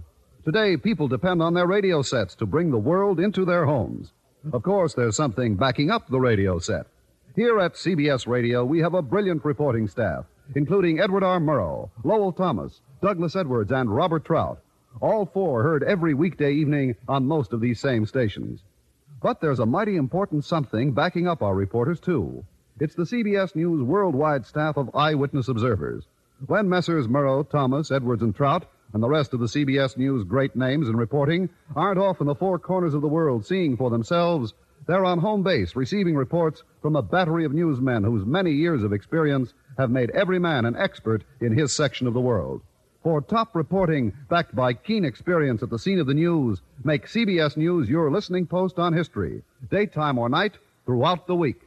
Today, 0.46 0.78
people 0.78 1.08
depend 1.08 1.42
on 1.42 1.52
their 1.52 1.66
radio 1.66 2.00
sets 2.00 2.34
to 2.36 2.46
bring 2.46 2.70
the 2.70 2.78
world 2.78 3.20
into 3.20 3.44
their 3.44 3.66
homes. 3.66 4.12
Of 4.50 4.62
course, 4.62 4.94
there's 4.94 5.14
something 5.14 5.54
backing 5.56 5.90
up 5.90 6.08
the 6.08 6.18
radio 6.18 6.58
set. 6.58 6.86
Here 7.36 7.60
at 7.60 7.74
CBS 7.74 8.26
Radio, 8.26 8.64
we 8.64 8.78
have 8.78 8.94
a 8.94 9.02
brilliant 9.02 9.44
reporting 9.44 9.88
staff, 9.88 10.24
including 10.54 11.00
Edward 11.00 11.22
R. 11.22 11.38
Murrow, 11.38 11.90
Lowell 12.02 12.32
Thomas, 12.32 12.80
Douglas 13.02 13.36
Edwards, 13.36 13.72
and 13.72 13.94
Robert 13.94 14.24
Trout. 14.24 14.58
All 15.02 15.26
four 15.26 15.62
heard 15.62 15.82
every 15.82 16.14
weekday 16.14 16.54
evening 16.54 16.96
on 17.08 17.26
most 17.26 17.52
of 17.52 17.60
these 17.60 17.78
same 17.78 18.06
stations. 18.06 18.62
But 19.22 19.40
there's 19.40 19.60
a 19.60 19.66
mighty 19.66 19.94
important 19.94 20.44
something 20.44 20.92
backing 20.92 21.28
up 21.28 21.42
our 21.42 21.54
reporters, 21.54 22.00
too. 22.00 22.44
It's 22.80 22.96
the 22.96 23.04
CBS 23.04 23.54
News 23.54 23.80
worldwide 23.80 24.44
staff 24.44 24.76
of 24.76 24.90
eyewitness 24.96 25.46
observers. 25.46 26.08
When 26.48 26.68
Messrs. 26.68 27.06
Murrow, 27.06 27.48
Thomas, 27.48 27.92
Edwards, 27.92 28.22
and 28.22 28.34
Trout, 28.34 28.66
and 28.92 29.00
the 29.00 29.08
rest 29.08 29.32
of 29.32 29.38
the 29.38 29.46
CBS 29.46 29.96
News 29.96 30.24
great 30.24 30.56
names 30.56 30.88
in 30.88 30.96
reporting 30.96 31.48
aren't 31.76 32.00
off 32.00 32.20
in 32.20 32.26
the 32.26 32.34
four 32.34 32.58
corners 32.58 32.94
of 32.94 33.00
the 33.00 33.08
world 33.08 33.46
seeing 33.46 33.76
for 33.76 33.90
themselves, 33.90 34.54
they're 34.88 35.04
on 35.04 35.20
home 35.20 35.44
base 35.44 35.76
receiving 35.76 36.16
reports 36.16 36.64
from 36.80 36.96
a 36.96 37.02
battery 37.02 37.44
of 37.44 37.54
newsmen 37.54 38.02
whose 38.02 38.26
many 38.26 38.50
years 38.50 38.82
of 38.82 38.92
experience 38.92 39.54
have 39.78 39.90
made 39.92 40.10
every 40.10 40.40
man 40.40 40.64
an 40.64 40.74
expert 40.74 41.22
in 41.40 41.56
his 41.56 41.72
section 41.72 42.08
of 42.08 42.14
the 42.14 42.20
world. 42.20 42.60
For 43.02 43.20
top 43.20 43.56
reporting 43.56 44.12
backed 44.28 44.54
by 44.54 44.74
keen 44.74 45.04
experience 45.04 45.60
at 45.64 45.70
the 45.70 45.78
scene 45.78 45.98
of 45.98 46.06
the 46.06 46.14
news, 46.14 46.62
make 46.84 47.06
CBS 47.06 47.56
News 47.56 47.88
your 47.88 48.12
listening 48.12 48.46
post 48.46 48.78
on 48.78 48.92
history, 48.92 49.42
daytime 49.70 50.18
or 50.18 50.28
night, 50.28 50.58
throughout 50.86 51.26
the 51.26 51.34
week. 51.34 51.62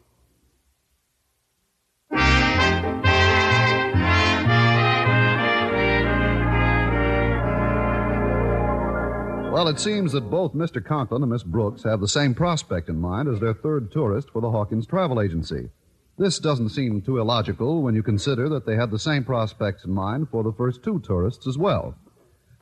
Well, 9.52 9.68
it 9.68 9.80
seems 9.80 10.14
that 10.14 10.30
both 10.30 10.54
Mr. 10.54 10.84
Conklin 10.84 11.22
and 11.22 11.32
Miss 11.32 11.44
Brooks 11.44 11.84
have 11.84 12.00
the 12.00 12.08
same 12.08 12.34
prospect 12.34 12.88
in 12.88 13.00
mind 13.00 13.28
as 13.28 13.42
their 13.42 13.54
third 13.54 13.92
tourist 13.92 14.30
for 14.30 14.42
the 14.42 14.52
Hawkins 14.52 14.86
Travel 14.86 15.20
Agency. 15.20 15.70
This 16.18 16.40
doesn't 16.40 16.70
seem 16.70 17.02
too 17.02 17.20
illogical 17.20 17.82
when 17.82 17.94
you 17.94 18.02
consider 18.02 18.48
that 18.50 18.66
they 18.66 18.78
had 18.78 18.90
the 18.90 19.00
same 19.00 19.26
prospects 19.26 19.84
in 19.84 19.92
mind 19.92 20.30
for 20.30 20.44
the 20.44 20.54
first 20.54 20.82
two 20.82 21.00
tourists 21.00 21.46
as 21.46 21.58
well. 21.58 21.96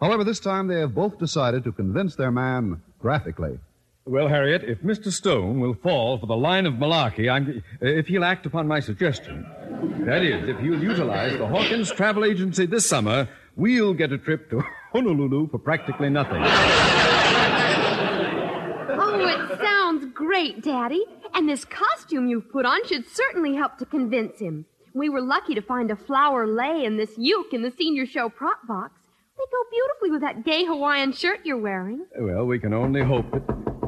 However, 0.01 0.23
this 0.23 0.39
time 0.39 0.67
they 0.67 0.79
have 0.79 0.95
both 0.95 1.19
decided 1.19 1.63
to 1.63 1.71
convince 1.71 2.15
their 2.15 2.31
man 2.31 2.81
graphically. 2.99 3.59
Well, 4.05 4.27
Harriet, 4.27 4.63
if 4.63 4.81
Mr. 4.81 5.11
Stone 5.11 5.59
will 5.59 5.75
fall 5.75 6.17
for 6.17 6.25
the 6.25 6.35
line 6.35 6.65
of 6.65 6.73
malarkey, 6.73 7.31
I'm, 7.31 7.63
if 7.79 8.07
he'll 8.07 8.25
act 8.25 8.45
upon 8.47 8.67
my 8.67 8.79
suggestion, 8.79 9.45
that 10.05 10.23
is, 10.23 10.49
if 10.49 10.59
he'll 10.59 10.81
utilize 10.81 11.37
the 11.37 11.47
Hawkins 11.47 11.91
Travel 11.91 12.25
Agency 12.25 12.65
this 12.65 12.89
summer, 12.89 13.29
we'll 13.55 13.93
get 13.93 14.11
a 14.11 14.17
trip 14.17 14.49
to 14.49 14.61
Honolulu 14.91 15.47
for 15.49 15.59
practically 15.59 16.09
nothing. 16.09 16.41
Oh, 18.95 19.25
it 19.25 19.59
sounds 19.61 20.05
great, 20.13 20.63
Daddy. 20.63 21.05
And 21.33 21.49
this 21.49 21.65
costume 21.65 22.27
you've 22.27 22.51
put 22.51 22.65
on 22.65 22.85
should 22.87 23.07
certainly 23.07 23.55
help 23.55 23.77
to 23.79 23.85
convince 23.85 24.39
him. 24.39 24.65
We 24.93 25.09
were 25.09 25.21
lucky 25.21 25.55
to 25.55 25.61
find 25.61 25.89
a 25.89 25.95
flower 25.95 26.45
lei 26.45 26.85
and 26.85 26.99
this 26.99 27.17
uke 27.17 27.53
in 27.53 27.63
the 27.63 27.71
senior 27.71 28.05
show 28.05 28.29
prop 28.29 28.67
box. 28.67 28.99
They 29.37 29.43
go 29.51 29.57
beautifully 29.71 30.11
with 30.11 30.21
that 30.21 30.45
gay 30.45 30.63
Hawaiian 30.65 31.11
shirt 31.11 31.39
you're 31.43 31.57
wearing. 31.57 32.05
Well, 32.19 32.45
we 32.45 32.59
can 32.59 32.73
only 32.73 33.01
hope 33.01 33.31
that. 33.31 33.41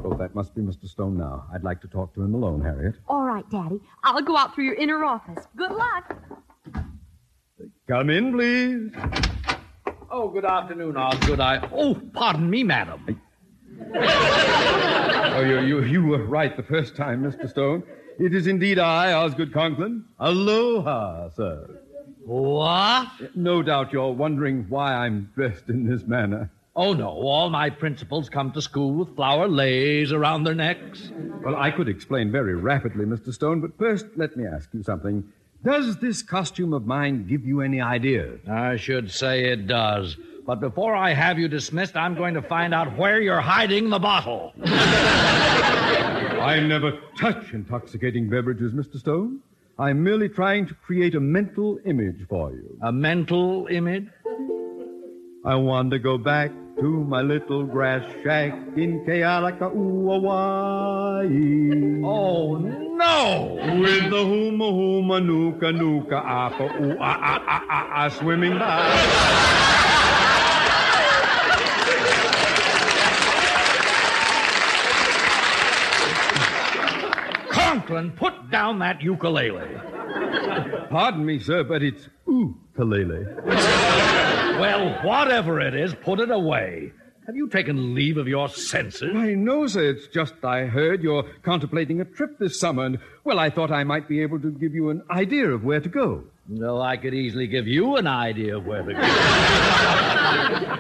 Oh, 0.03 0.15
that 0.19 0.33
must 0.35 0.53
be 0.55 0.61
Mr. 0.61 0.87
Stone 0.87 1.17
now. 1.17 1.45
I'd 1.53 1.63
like 1.63 1.81
to 1.81 1.87
talk 1.87 2.13
to 2.15 2.21
him 2.21 2.33
alone, 2.33 2.61
Harriet. 2.61 2.95
All 3.07 3.23
right, 3.23 3.47
Daddy. 3.49 3.79
I'll 4.03 4.21
go 4.21 4.35
out 4.37 4.53
through 4.55 4.65
your 4.65 4.75
inner 4.75 5.03
office. 5.03 5.45
Good 5.55 5.71
luck. 5.71 6.15
Come 7.87 8.09
in, 8.09 8.31
please. 8.33 8.91
Oh, 10.11 10.29
good 10.29 10.45
afternoon, 10.45 10.97
Osgood. 10.97 11.39
I. 11.39 11.67
Oh, 11.71 11.95
pardon 12.13 12.49
me, 12.49 12.63
madam. 12.63 13.19
Oh, 15.35 15.41
you, 15.41 15.59
you, 15.59 15.83
you 15.83 16.01
were 16.05 16.23
right 16.23 16.55
the 16.55 16.63
first 16.63 16.95
time, 16.95 17.21
Mr. 17.21 17.49
Stone. 17.49 17.83
It 18.19 18.33
is 18.33 18.47
indeed 18.47 18.79
I, 18.79 19.11
Osgood 19.11 19.51
Conklin. 19.51 20.05
Aloha, 20.17 21.27
sir. 21.35 21.81
What? 22.23 23.09
No 23.35 23.61
doubt 23.61 23.91
you're 23.91 24.13
wondering 24.13 24.65
why 24.69 24.93
I'm 24.93 25.29
dressed 25.35 25.67
in 25.67 25.85
this 25.85 26.03
manner. 26.03 26.49
Oh, 26.73 26.93
no. 26.93 27.09
All 27.09 27.49
my 27.49 27.69
principals 27.69 28.29
come 28.29 28.53
to 28.53 28.61
school 28.61 28.93
with 28.93 29.13
flower 29.17 29.49
leis 29.49 30.13
around 30.13 30.45
their 30.45 30.55
necks. 30.55 31.11
Well, 31.43 31.57
I 31.57 31.69
could 31.69 31.89
explain 31.89 32.31
very 32.31 32.55
rapidly, 32.55 33.03
Mr. 33.03 33.33
Stone, 33.33 33.59
but 33.59 33.77
first 33.77 34.05
let 34.15 34.37
me 34.37 34.45
ask 34.47 34.69
you 34.73 34.83
something. 34.83 35.25
Does 35.65 35.97
this 35.97 36.23
costume 36.23 36.71
of 36.71 36.87
mine 36.87 37.27
give 37.27 37.45
you 37.45 37.59
any 37.59 37.81
ideas? 37.81 38.39
I 38.47 38.77
should 38.77 39.11
say 39.11 39.51
it 39.51 39.67
does. 39.67 40.15
But 40.45 40.59
before 40.59 40.95
I 40.95 41.11
have 41.13 41.39
you 41.39 41.47
dismissed, 41.47 41.95
I'm 41.95 42.13
going 42.13 42.35
to 42.35 42.41
find 42.41 42.71
out 42.71 42.95
where 42.97 43.19
you're 43.19 43.41
hiding 43.41 43.89
the 43.89 43.97
bottle. 43.97 44.53
I 44.63 46.59
never 46.59 46.99
touch 47.17 47.51
intoxicating 47.51 48.29
beverages, 48.29 48.71
Mr. 48.73 48.99
Stone. 48.99 49.39
I'm 49.79 50.03
merely 50.03 50.29
trying 50.29 50.67
to 50.67 50.75
create 50.75 51.15
a 51.15 51.19
mental 51.19 51.79
image 51.83 52.27
for 52.29 52.51
you. 52.51 52.77
A 52.83 52.91
mental 52.91 53.67
image? 53.71 54.07
I 55.43 55.55
want 55.55 55.89
to 55.91 55.99
go 55.99 56.19
back 56.19 56.51
to 56.79 56.83
my 56.83 57.21
little 57.21 57.63
grass 57.63 58.03
shack 58.23 58.53
in 58.77 59.03
Kealakekua, 59.05 60.11
Oh, 62.05 62.57
no! 62.57 63.57
With 63.79 64.09
the 64.11 64.23
huma 64.23 64.71
huma 64.71 65.25
nuka 65.25 65.71
nuka 65.71 66.17
apa 66.17 66.63
ooh 66.81 66.97
ah 66.99 67.19
ah 67.21 67.43
ah 67.47 67.63
ah 67.69 67.87
ah 67.91 68.09
swimming 68.09 68.57
by. 68.59 70.24
Conklin, 77.75 78.11
put 78.11 78.49
down 78.49 78.79
that 78.79 79.01
ukulele. 79.01 79.67
Pardon 80.89 81.25
me, 81.25 81.39
sir, 81.39 81.61
but 81.61 81.83
it's 81.83 82.07
ukulele. 82.25 83.25
Well, 84.57 84.93
whatever 85.03 85.59
it 85.59 85.75
is, 85.75 85.93
put 85.93 86.21
it 86.21 86.31
away. 86.31 86.93
Have 87.25 87.35
you 87.35 87.49
taken 87.49 87.93
leave 87.93 88.15
of 88.15 88.29
your 88.29 88.47
senses? 88.47 89.13
Why, 89.13 89.33
no, 89.33 89.67
sir. 89.67 89.89
It's 89.89 90.07
just 90.07 90.35
I 90.43 90.65
heard 90.65 91.03
you're 91.03 91.23
contemplating 91.43 91.99
a 91.99 92.05
trip 92.05 92.39
this 92.39 92.57
summer, 92.57 92.85
and, 92.85 92.99
well, 93.25 93.39
I 93.39 93.49
thought 93.49 93.71
I 93.71 93.83
might 93.83 94.07
be 94.07 94.21
able 94.21 94.39
to 94.39 94.51
give 94.51 94.73
you 94.73 94.89
an 94.89 95.01
idea 95.11 95.49
of 95.49 95.65
where 95.65 95.81
to 95.81 95.89
go. 95.89 96.23
No, 96.47 96.79
I 96.79 96.95
could 96.97 97.13
easily 97.15 97.47
give 97.47 97.67
you 97.67 97.95
an 97.97 98.05
idea 98.05 98.57
of 98.57 98.65
where 98.65 98.83
to 98.83 98.93
go. 98.93 99.01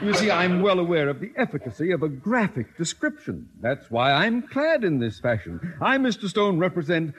You 0.01 0.13
see, 0.13 0.29
I'm 0.29 0.61
well 0.61 0.79
aware 0.79 1.09
of 1.09 1.19
the 1.19 1.31
efficacy 1.37 1.91
of 1.91 2.03
a 2.03 2.09
graphic 2.09 2.77
description. 2.77 3.49
That's 3.61 3.89
why 3.89 4.11
I'm 4.11 4.41
clad 4.43 4.83
in 4.83 4.99
this 4.99 5.19
fashion. 5.19 5.59
I, 5.81 5.97
Mr. 5.97 6.27
Stone, 6.27 6.59
represent 6.59 7.13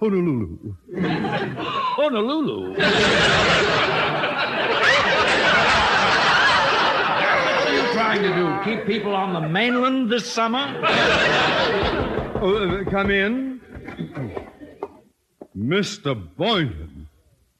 Honolulu. 0.00 0.74
Honolulu? 0.96 2.70
What 2.70 2.80
are 7.68 7.74
you 7.74 7.92
trying 7.92 8.22
to 8.22 8.34
do? 8.34 8.58
Keep 8.64 8.86
people 8.86 9.14
on 9.14 9.32
the 9.34 9.48
mainland 9.48 10.10
this 10.10 10.30
summer? 10.30 10.80
Oh, 12.40 12.80
uh, 12.80 12.90
come 12.90 13.10
in. 13.10 13.60
Mr. 15.56 16.14
Boynton, 16.36 17.01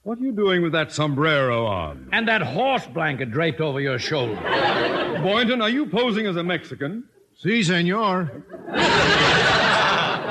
what 0.02 0.18
are 0.18 0.22
you 0.22 0.32
doing 0.32 0.62
with 0.62 0.72
that 0.72 0.92
sombrero 0.92 1.66
on? 1.66 2.08
And 2.12 2.26
that 2.28 2.42
horse 2.42 2.86
blanket 2.86 3.30
draped 3.30 3.60
over 3.60 3.80
your 3.80 3.98
shoulder. 3.98 4.40
Boynton, 5.22 5.62
are 5.62 5.70
you 5.70 5.86
posing 5.86 6.26
as 6.26 6.36
a 6.36 6.42
Mexican? 6.42 7.04
Si, 7.36 7.62
senor. 7.62 8.44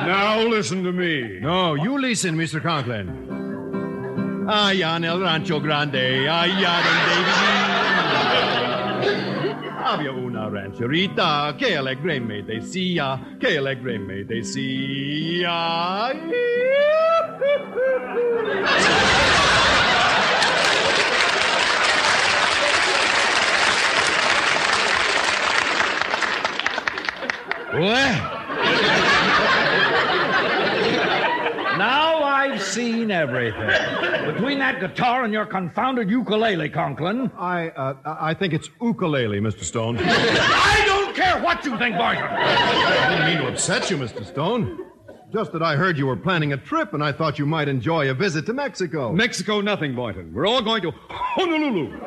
Now 0.02 0.40
listen 0.42 0.84
to 0.84 0.92
me. 0.92 1.40
No, 1.42 1.76
you 1.76 2.00
listen, 2.02 2.36
Mr. 2.36 2.60
Conklin. 2.60 4.48
Allá 4.48 4.96
en 4.96 5.04
el 5.04 5.20
rancho 5.22 5.60
grande, 5.60 6.28
allá 6.28 6.82
donde 6.82 7.16
viví. 9.06 9.31
Había 9.94 10.12
una 10.12 10.48
rancherita 10.48 11.54
que 11.58 11.76
alegre 11.76 12.22
me 12.22 12.42
decía, 12.44 13.36
que 13.38 13.58
alegre 13.58 14.00
me 14.00 14.24
decía. 14.24 15.52
Well. 27.74 28.32
now 31.78 32.21
seen 32.72 33.12
everything. 33.12 33.68
Between 34.34 34.60
that 34.60 34.80
guitar 34.80 35.24
and 35.24 35.34
your 35.34 35.46
confounded 35.46 36.10
ukulele, 36.10 36.70
Conklin. 36.70 37.30
I, 37.38 37.70
uh, 37.70 37.96
I 38.06 38.34
think 38.34 38.54
it's 38.54 38.70
ukulele, 38.82 39.40
Mr. 39.40 39.64
Stone. 39.64 39.98
I 40.00 40.84
don't 40.86 41.16
care 41.16 41.42
what 41.42 41.66
you 41.66 41.78
think, 41.78 41.98
Boynton. 41.98 42.24
I 42.24 43.10
didn't 43.10 43.26
mean 43.28 43.38
to 43.46 43.52
upset 43.52 43.90
you, 43.90 43.98
Mr. 43.98 44.26
Stone. 44.26 44.86
Just 45.34 45.54
that 45.54 45.64
I 45.64 45.76
heard 45.78 45.98
you 45.98 46.08
were 46.08 46.18
planning 46.18 46.54
a 46.54 46.58
trip, 46.58 46.94
and 46.94 47.04
I 47.04 47.12
thought 47.14 47.40
you 47.40 47.46
might 47.46 47.68
enjoy 47.70 48.10
a 48.10 48.14
visit 48.14 48.46
to 48.48 48.54
Mexico. 48.54 49.14
Mexico, 49.14 49.62
nothing, 49.62 49.96
Boynton. 49.96 50.34
We're 50.34 50.46
all 50.48 50.62
going 50.62 50.82
to 50.82 50.92
Honolulu. 51.10 52.00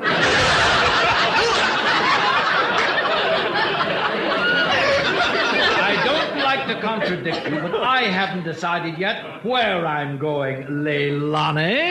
I 5.86 6.02
don't 6.04 6.38
like 6.44 6.66
to 6.68 6.80
contradict 7.04 7.44
but 7.62 7.74
I 7.82 8.02
haven't 8.02 8.44
decided 8.44 8.98
yet 8.98 9.44
where 9.44 9.86
I'm 9.86 10.18
going, 10.18 10.64
Leilani. 10.64 11.90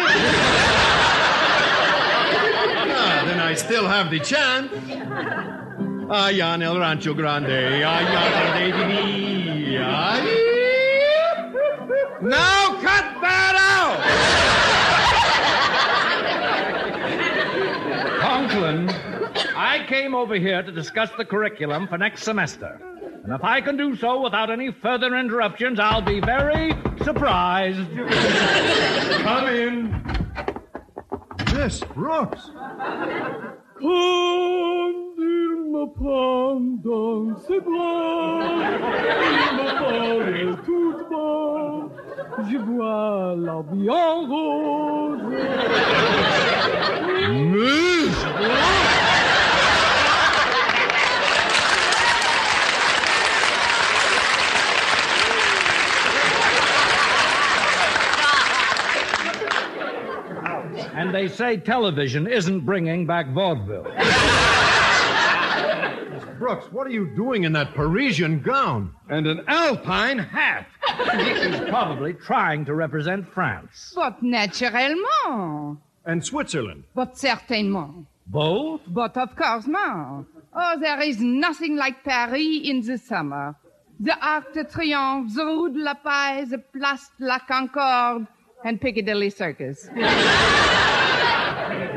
Ah, 2.95 3.23
then 3.25 3.39
I 3.39 3.53
still 3.53 3.87
have 3.87 4.09
the 4.09 4.19
chance. 4.19 4.71
Ah, 6.09 6.27
allá 6.27 6.53
en 6.55 6.61
el 6.63 6.77
Rancho 6.79 7.13
Grande, 7.13 7.83
allá 7.83 8.01
donde 8.13 8.71
vivía. 8.71 10.21
Now 12.21 12.73
cut 12.81 13.21
that 13.21 13.55
out! 13.57 13.99
Conklin, 18.21 18.89
I 19.55 19.85
came 19.87 20.15
over 20.15 20.35
here 20.35 20.63
to 20.63 20.71
discuss 20.71 21.09
the 21.17 21.25
curriculum 21.25 21.87
for 21.87 21.97
next 21.97 22.23
semester. 22.23 22.79
And 23.23 23.31
if 23.31 23.43
I 23.43 23.61
can 23.61 23.77
do 23.77 23.95
so 23.95 24.21
without 24.21 24.51
any 24.51 24.71
further 24.73 25.15
interruptions, 25.15 25.79
I'll 25.79 26.01
be 26.01 26.19
very 26.19 26.75
surprised. 27.03 27.79
Come 29.23 29.47
in. 29.47 30.03
Miss 31.55 31.79
Brooks. 31.95 32.49
Je 42.49 42.57
vois 42.57 43.35
la 43.37 43.61
vie 43.71 43.89
en 43.89 44.27
rose. 44.27 45.21
And 61.13 61.29
they 61.29 61.31
say 61.31 61.57
television 61.57 62.25
isn't 62.25 62.61
bringing 62.61 63.05
back 63.05 63.29
vaudeville. 63.33 63.83
Brooks, 66.39 66.65
what 66.71 66.87
are 66.87 66.89
you 66.89 67.15
doing 67.15 67.43
in 67.43 67.53
that 67.53 67.75
Parisian 67.75 68.41
gown? 68.41 68.95
And 69.09 69.27
an 69.27 69.43
alpine 69.47 70.17
hat. 70.17 70.65
He's 71.15 71.59
probably 71.69 72.13
trying 72.13 72.65
to 72.65 72.73
represent 72.73 73.31
France. 73.31 73.93
But 73.95 74.23
naturellement. 74.23 75.81
And 76.03 76.25
Switzerland. 76.25 76.85
But 76.95 77.15
certainement. 77.15 78.07
Both? 78.25 78.81
But 78.87 79.15
of 79.15 79.35
course 79.35 79.67
not. 79.67 80.25
Oh, 80.55 80.79
there 80.79 80.99
is 80.99 81.19
nothing 81.19 81.75
like 81.75 82.03
Paris 82.03 82.59
in 82.63 82.81
the 82.81 82.97
summer. 82.97 83.55
The 83.99 84.17
Arc 84.19 84.51
de 84.55 84.63
Triomphe, 84.63 85.35
the 85.35 85.45
Rue 85.45 85.73
de 85.73 85.79
la 85.79 85.93
Paix, 85.93 86.49
the 86.49 86.57
Place 86.57 87.11
de 87.19 87.25
la 87.27 87.37
Concorde, 87.37 88.25
and 88.65 88.81
Piccadilly 88.81 89.29
Circus. 89.29 89.87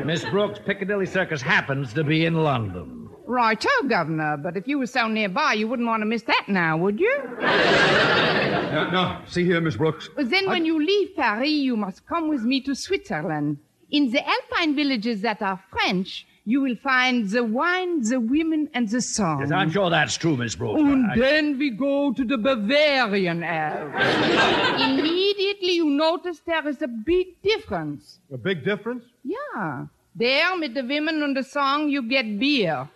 Miss 0.05 0.23
Brooks, 0.25 0.59
Piccadilly 0.65 1.05
Circus 1.05 1.41
happens 1.41 1.93
to 1.93 2.03
be 2.03 2.25
in 2.25 2.35
London. 2.35 3.09
Righto, 3.25 3.69
Governor, 3.87 4.37
but 4.37 4.55
if 4.55 4.67
you 4.67 4.79
were 4.79 4.87
so 4.87 5.07
nearby, 5.07 5.53
you 5.53 5.67
wouldn't 5.67 5.87
want 5.87 6.01
to 6.01 6.05
miss 6.05 6.23
that 6.23 6.45
now, 6.47 6.77
would 6.77 6.99
you? 6.99 7.13
Uh, 7.41 8.89
no, 8.91 9.21
see 9.27 9.43
here, 9.43 9.59
Miss 9.59 9.75
Brooks. 9.75 10.09
But 10.15 10.29
then 10.29 10.47
when 10.47 10.65
you 10.65 10.77
leave 10.83 11.15
Paris, 11.15 11.49
you 11.49 11.75
must 11.75 12.05
come 12.05 12.29
with 12.29 12.43
me 12.43 12.61
to 12.61 12.73
Switzerland. 12.73 13.57
In 13.91 14.11
the 14.11 14.25
alpine 14.25 14.75
villages 14.75 15.21
that 15.21 15.41
are 15.41 15.61
French, 15.71 16.25
you 16.47 16.61
will 16.61 16.77
find 16.77 17.29
the 17.29 17.43
wine, 17.43 18.01
the 18.03 18.21
women, 18.21 18.69
and 18.73 18.87
the 18.87 19.01
song. 19.01 19.41
Yes, 19.41 19.51
I'm 19.51 19.69
sure 19.69 19.89
that's 19.89 20.15
true, 20.15 20.37
Miss 20.37 20.55
Brooks. 20.55 20.79
And 20.79 21.11
I- 21.11 21.17
then 21.17 21.57
we 21.59 21.71
go 21.71 22.13
to 22.13 22.23
the 22.23 22.37
Bavarian 22.37 23.43
Alps. 23.43 24.81
Immediately 24.81 25.73
you 25.73 25.89
notice 25.89 26.39
there 26.45 26.65
is 26.65 26.81
a 26.81 26.87
big 26.87 27.41
difference. 27.41 28.19
A 28.31 28.37
big 28.37 28.63
difference? 28.63 29.03
Yeah. 29.25 29.87
There, 30.15 30.57
with 30.57 30.73
the 30.73 30.83
women 30.85 31.21
and 31.21 31.35
the 31.35 31.43
song, 31.43 31.89
you 31.89 32.01
get 32.03 32.39
beer. 32.39 32.87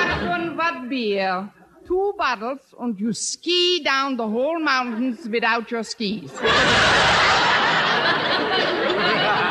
Achtung, 0.00 0.56
what 0.56 0.88
beer? 0.88 1.50
Two 1.86 2.14
bottles, 2.16 2.60
and 2.80 2.98
you 2.98 3.12
ski 3.12 3.82
down 3.84 4.16
the 4.16 4.26
whole 4.26 4.58
mountains 4.58 5.28
without 5.28 5.70
your 5.70 5.82
skis. 5.82 6.32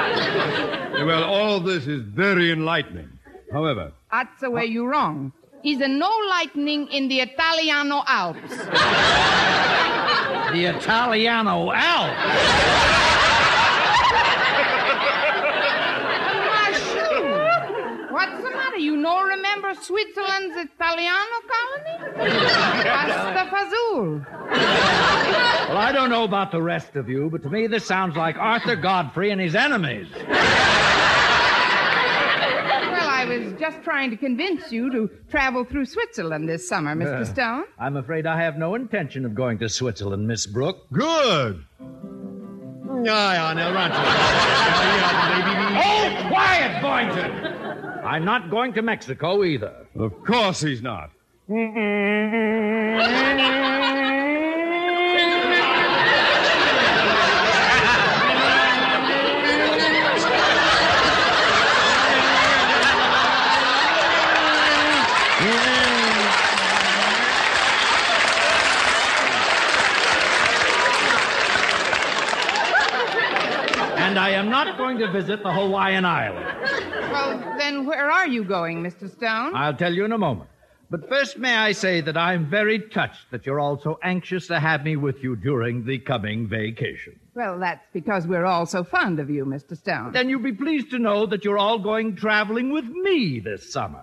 Well, 1.07 1.23
all 1.23 1.61
this 1.61 1.87
is 1.87 2.01
very 2.01 2.51
enlightening. 2.51 3.07
However, 3.53 3.93
That's 4.11 4.41
the 4.41 4.51
way 4.51 4.65
you're 4.65 4.89
wrong. 4.89 5.31
Is 5.63 5.79
there 5.79 5.87
no 5.87 6.11
lightning 6.29 6.89
in 6.89 7.07
the 7.07 7.21
Italiano 7.21 8.03
Alps? 8.05 8.49
The 10.51 10.65
Italiano 10.65 11.71
Alps. 11.71 13.17
Mashu! 16.51 18.11
What's 18.11 18.43
the 18.43 18.51
matter? 18.51 18.77
You 18.77 18.97
no 18.97 19.23
remember 19.23 19.73
Switzerland's 19.75 20.57
Italiano 20.57 21.37
colony? 21.53 22.31
Pasta 22.83 23.45
Fazul. 23.49 24.25
Well, 25.69 25.77
I 25.77 25.91
don't 25.93 26.09
know 26.09 26.23
about 26.25 26.51
the 26.51 26.61
rest 26.61 26.95
of 26.97 27.07
you, 27.09 27.29
but 27.29 27.43
to 27.43 27.49
me 27.49 27.67
this 27.67 27.85
sounds 27.85 28.17
like 28.17 28.35
Arthur 28.37 28.75
Godfrey 28.75 29.31
and 29.31 29.39
his 29.39 29.55
enemies. 29.55 30.07
Well, 33.27 33.41
I 33.41 33.43
was 33.43 33.53
just 33.59 33.83
trying 33.83 34.09
to 34.11 34.17
convince 34.17 34.71
you 34.71 34.89
to 34.91 35.09
travel 35.29 35.65
through 35.65 35.85
Switzerland 35.85 36.47
this 36.47 36.67
summer, 36.67 36.95
Mr. 36.95 37.27
Stone. 37.27 37.65
I'm 37.77 37.97
afraid 37.97 38.25
I 38.25 38.41
have 38.41 38.57
no 38.57 38.75
intention 38.75 39.25
of 39.25 39.35
going 39.35 39.57
to 39.59 39.67
Switzerland, 39.67 40.25
Miss 40.27 40.45
Brooke. 40.45 40.85
Good. 40.93 41.65
Allá 41.79 43.51
en 43.51 43.59
el 43.59 43.73
Rancho. 43.73 43.97
Oh, 45.79 46.27
quiet, 46.29 46.81
Boynton! 46.81 47.31
I'm 48.05 48.23
not 48.23 48.49
going 48.49 48.73
to 48.73 48.81
Mexico 48.81 49.43
either. 49.43 49.85
of 49.97 50.23
course 50.23 50.61
he's 50.61 50.81
not. 50.81 51.11
am 74.37 74.49
not 74.49 74.77
going 74.77 74.97
to 74.99 75.11
visit 75.11 75.43
the 75.43 75.51
Hawaiian 75.51 76.05
Islands. 76.05 76.71
Well, 77.11 77.55
then 77.57 77.85
where 77.85 78.09
are 78.09 78.27
you 78.27 78.43
going, 78.43 78.83
Mr. 78.83 79.11
Stone? 79.11 79.55
I'll 79.55 79.73
tell 79.75 79.93
you 79.93 80.05
in 80.05 80.11
a 80.11 80.17
moment. 80.17 80.49
But 80.89 81.09
first, 81.09 81.37
may 81.37 81.53
I 81.53 81.73
say 81.73 81.99
that 82.01 82.15
I'm 82.15 82.49
very 82.49 82.79
touched 82.79 83.31
that 83.31 83.45
you're 83.45 83.59
all 83.59 83.77
so 83.77 83.99
anxious 84.03 84.47
to 84.47 84.59
have 84.59 84.85
me 84.85 84.95
with 84.95 85.21
you 85.21 85.35
during 85.35 85.85
the 85.85 85.99
coming 85.99 86.47
vacation. 86.47 87.19
Well, 87.35 87.59
that's 87.59 87.85
because 87.91 88.25
we're 88.25 88.45
all 88.45 88.65
so 88.65 88.85
fond 88.85 89.19
of 89.19 89.29
you, 89.29 89.43
Mr. 89.43 89.75
Stone. 89.75 90.13
Then 90.13 90.29
you'll 90.29 90.41
be 90.41 90.53
pleased 90.53 90.91
to 90.91 90.99
know 90.99 91.25
that 91.25 91.43
you're 91.43 91.57
all 91.57 91.79
going 91.79 92.15
traveling 92.15 92.71
with 92.71 92.85
me 92.85 93.39
this 93.39 93.73
summer. 93.73 94.01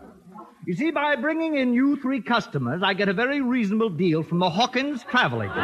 You 0.67 0.75
see, 0.75 0.91
by 0.91 1.17
bringing 1.17 1.57
in 1.57 1.75
you 1.75 1.97
three 1.97 2.23
customers, 2.23 2.83
I 2.83 2.95
get 2.95 3.11
a 3.11 3.13
very 3.13 3.43
reasonable 3.43 3.91
deal 3.91 4.23
from 4.23 4.39
the 4.39 4.49
Hawkins 4.49 5.03
Travel 5.03 5.43
Agency. 5.43 5.61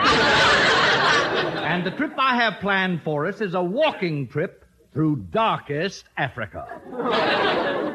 and 1.65 1.85
the 1.85 1.91
trip 1.93 2.13
I 2.19 2.37
have 2.37 2.61
planned 2.61 3.03
for 3.03 3.27
us 3.27 3.41
is 3.41 3.55
a 3.55 3.63
walking 3.63 4.29
trip 4.29 4.67
through 4.93 5.25
darkest 5.31 6.05
Africa. 6.19 6.83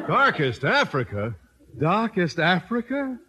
Darkest 0.08 0.64
Africa? 0.64 1.36
Darkest 1.78 2.40
Africa? 2.40 3.20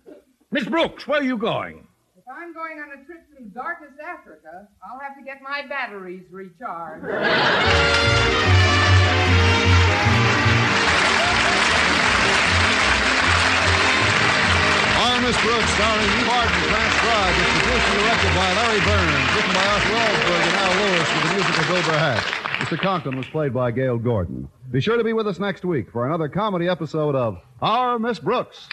Miss 0.51 0.65
Brooks, 0.65 1.07
where 1.07 1.21
are 1.21 1.25
you 1.25 1.37
going? 1.37 1.87
If 2.17 2.25
I'm 2.31 2.55
going 2.55 2.79
on 2.79 2.99
a 2.99 3.05
trip 3.05 3.27
through 3.29 3.51
darkest 3.51 4.01
Africa, 4.01 4.69
I'll 4.83 5.01
have 5.01 5.19
to 5.19 5.23
get 5.23 5.43
my 5.43 5.67
batteries 5.69 6.23
recharged. 6.31 7.05
Miss 14.97 15.37
Brooks, 15.43 15.71
starring 15.75 16.07
Eve 16.07 16.29
Arden, 16.29 16.63
transcribed. 16.71 17.37
It's 17.39 17.53
produced 17.59 17.89
and 17.89 18.01
directed 18.01 18.33
by 18.35 18.49
Larry 18.57 18.81
Berns. 18.81 19.37
Written 19.37 19.55
by 19.55 19.67
Arthur 19.67 19.93
Alsberg 19.93 20.43
and 20.47 20.57
Al 20.57 20.73
Lewis 20.81 21.09
with 21.15 21.23
the 21.23 21.35
music 21.35 21.59
of 21.59 21.71
Wilbur 21.71 21.99
Hatch. 21.99 22.25
Mr. 22.61 22.79
Conklin 22.81 23.17
was 23.17 23.27
played 23.27 23.53
by 23.53 23.71
Gale 23.71 23.99
Gordon. 23.99 24.49
Be 24.71 24.81
sure 24.81 24.97
to 24.97 25.05
be 25.05 25.13
with 25.13 25.27
us 25.27 25.39
next 25.39 25.65
week 25.65 25.91
for 25.91 26.07
another 26.07 26.29
comedy 26.29 26.69
episode 26.69 27.15
of 27.15 27.41
Our 27.61 27.99
Miss 27.99 28.19
Brooks. 28.19 28.69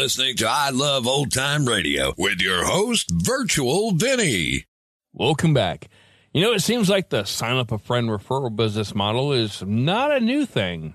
Listening 0.00 0.34
to 0.34 0.48
I 0.48 0.70
Love 0.70 1.06
Old 1.06 1.30
Time 1.30 1.66
Radio 1.66 2.14
with 2.16 2.40
your 2.40 2.64
host, 2.64 3.10
Virtual 3.12 3.92
Vinny. 3.92 4.64
Welcome 5.12 5.52
back. 5.52 5.90
You 6.32 6.40
know, 6.40 6.52
it 6.54 6.60
seems 6.60 6.88
like 6.88 7.10
the 7.10 7.24
sign 7.24 7.58
up 7.58 7.70
a 7.70 7.76
friend 7.76 8.08
referral 8.08 8.56
business 8.56 8.94
model 8.94 9.34
is 9.34 9.62
not 9.62 10.10
a 10.10 10.18
new 10.18 10.46
thing. 10.46 10.94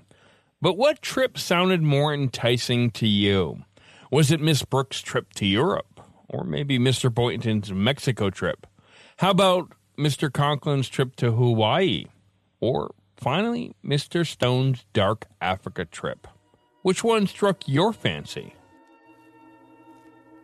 But 0.60 0.76
what 0.76 1.02
trip 1.02 1.38
sounded 1.38 1.82
more 1.82 2.12
enticing 2.12 2.90
to 2.92 3.06
you? 3.06 3.62
Was 4.10 4.32
it 4.32 4.40
Miss 4.40 4.64
Brooks' 4.64 5.02
trip 5.02 5.34
to 5.34 5.46
Europe? 5.46 6.00
Or 6.28 6.42
maybe 6.42 6.76
Mr. 6.76 7.08
Boynton's 7.08 7.72
Mexico 7.72 8.28
trip? 8.28 8.66
How 9.18 9.30
about 9.30 9.70
Mr. 9.96 10.30
Conklin's 10.30 10.88
trip 10.88 11.14
to 11.16 11.30
Hawaii? 11.30 12.06
Or 12.58 12.92
finally, 13.16 13.72
Mr. 13.84 14.26
Stone's 14.26 14.84
Dark 14.92 15.26
Africa 15.40 15.84
trip? 15.84 16.26
Which 16.82 17.04
one 17.04 17.28
struck 17.28 17.68
your 17.68 17.92
fancy? 17.92 18.55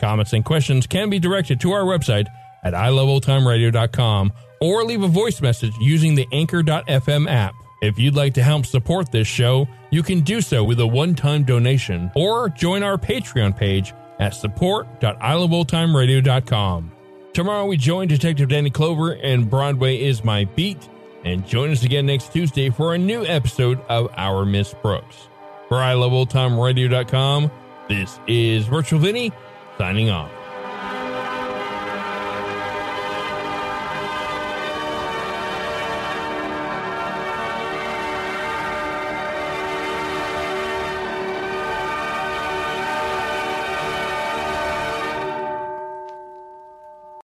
Comments 0.00 0.32
and 0.32 0.44
questions 0.44 0.86
can 0.86 1.10
be 1.10 1.18
directed 1.18 1.60
to 1.60 1.72
our 1.72 1.84
website 1.84 2.26
at 2.62 2.74
iloveoldtimeradio.com 2.74 4.32
or 4.60 4.84
leave 4.84 5.02
a 5.02 5.08
voice 5.08 5.40
message 5.40 5.72
using 5.80 6.14
the 6.14 6.28
Anchor.fm 6.32 7.28
app. 7.30 7.54
If 7.80 7.98
you'd 7.98 8.16
like 8.16 8.34
to 8.34 8.42
help 8.42 8.66
support 8.66 9.10
this 9.12 9.28
show, 9.28 9.68
you 9.90 10.02
can 10.02 10.20
do 10.20 10.40
so 10.40 10.64
with 10.64 10.80
a 10.80 10.86
one-time 10.86 11.44
donation 11.44 12.10
or 12.16 12.48
join 12.48 12.82
our 12.82 12.98
Patreon 12.98 13.56
page 13.56 13.94
at 14.18 14.34
support.iloveoldtimeradio.com. 14.34 16.92
Tomorrow 17.32 17.66
we 17.66 17.76
join 17.76 18.08
Detective 18.08 18.48
Danny 18.48 18.70
Clover 18.70 19.12
and 19.12 19.48
Broadway 19.48 20.02
is 20.02 20.24
My 20.24 20.44
Beat, 20.44 20.88
and 21.24 21.46
join 21.46 21.70
us 21.70 21.84
again 21.84 22.06
next 22.06 22.32
Tuesday 22.32 22.70
for 22.70 22.94
a 22.94 22.98
new 22.98 23.24
episode 23.24 23.80
of 23.88 24.10
Our 24.16 24.44
Miss 24.44 24.74
Brooks. 24.74 25.28
For 25.68 25.76
iloveoldtimeradio.com, 25.76 27.48
this 27.88 28.18
is 28.26 28.66
Virtual 28.66 28.98
Vinny 28.98 29.30
signing 29.78 30.10
off. 30.10 30.37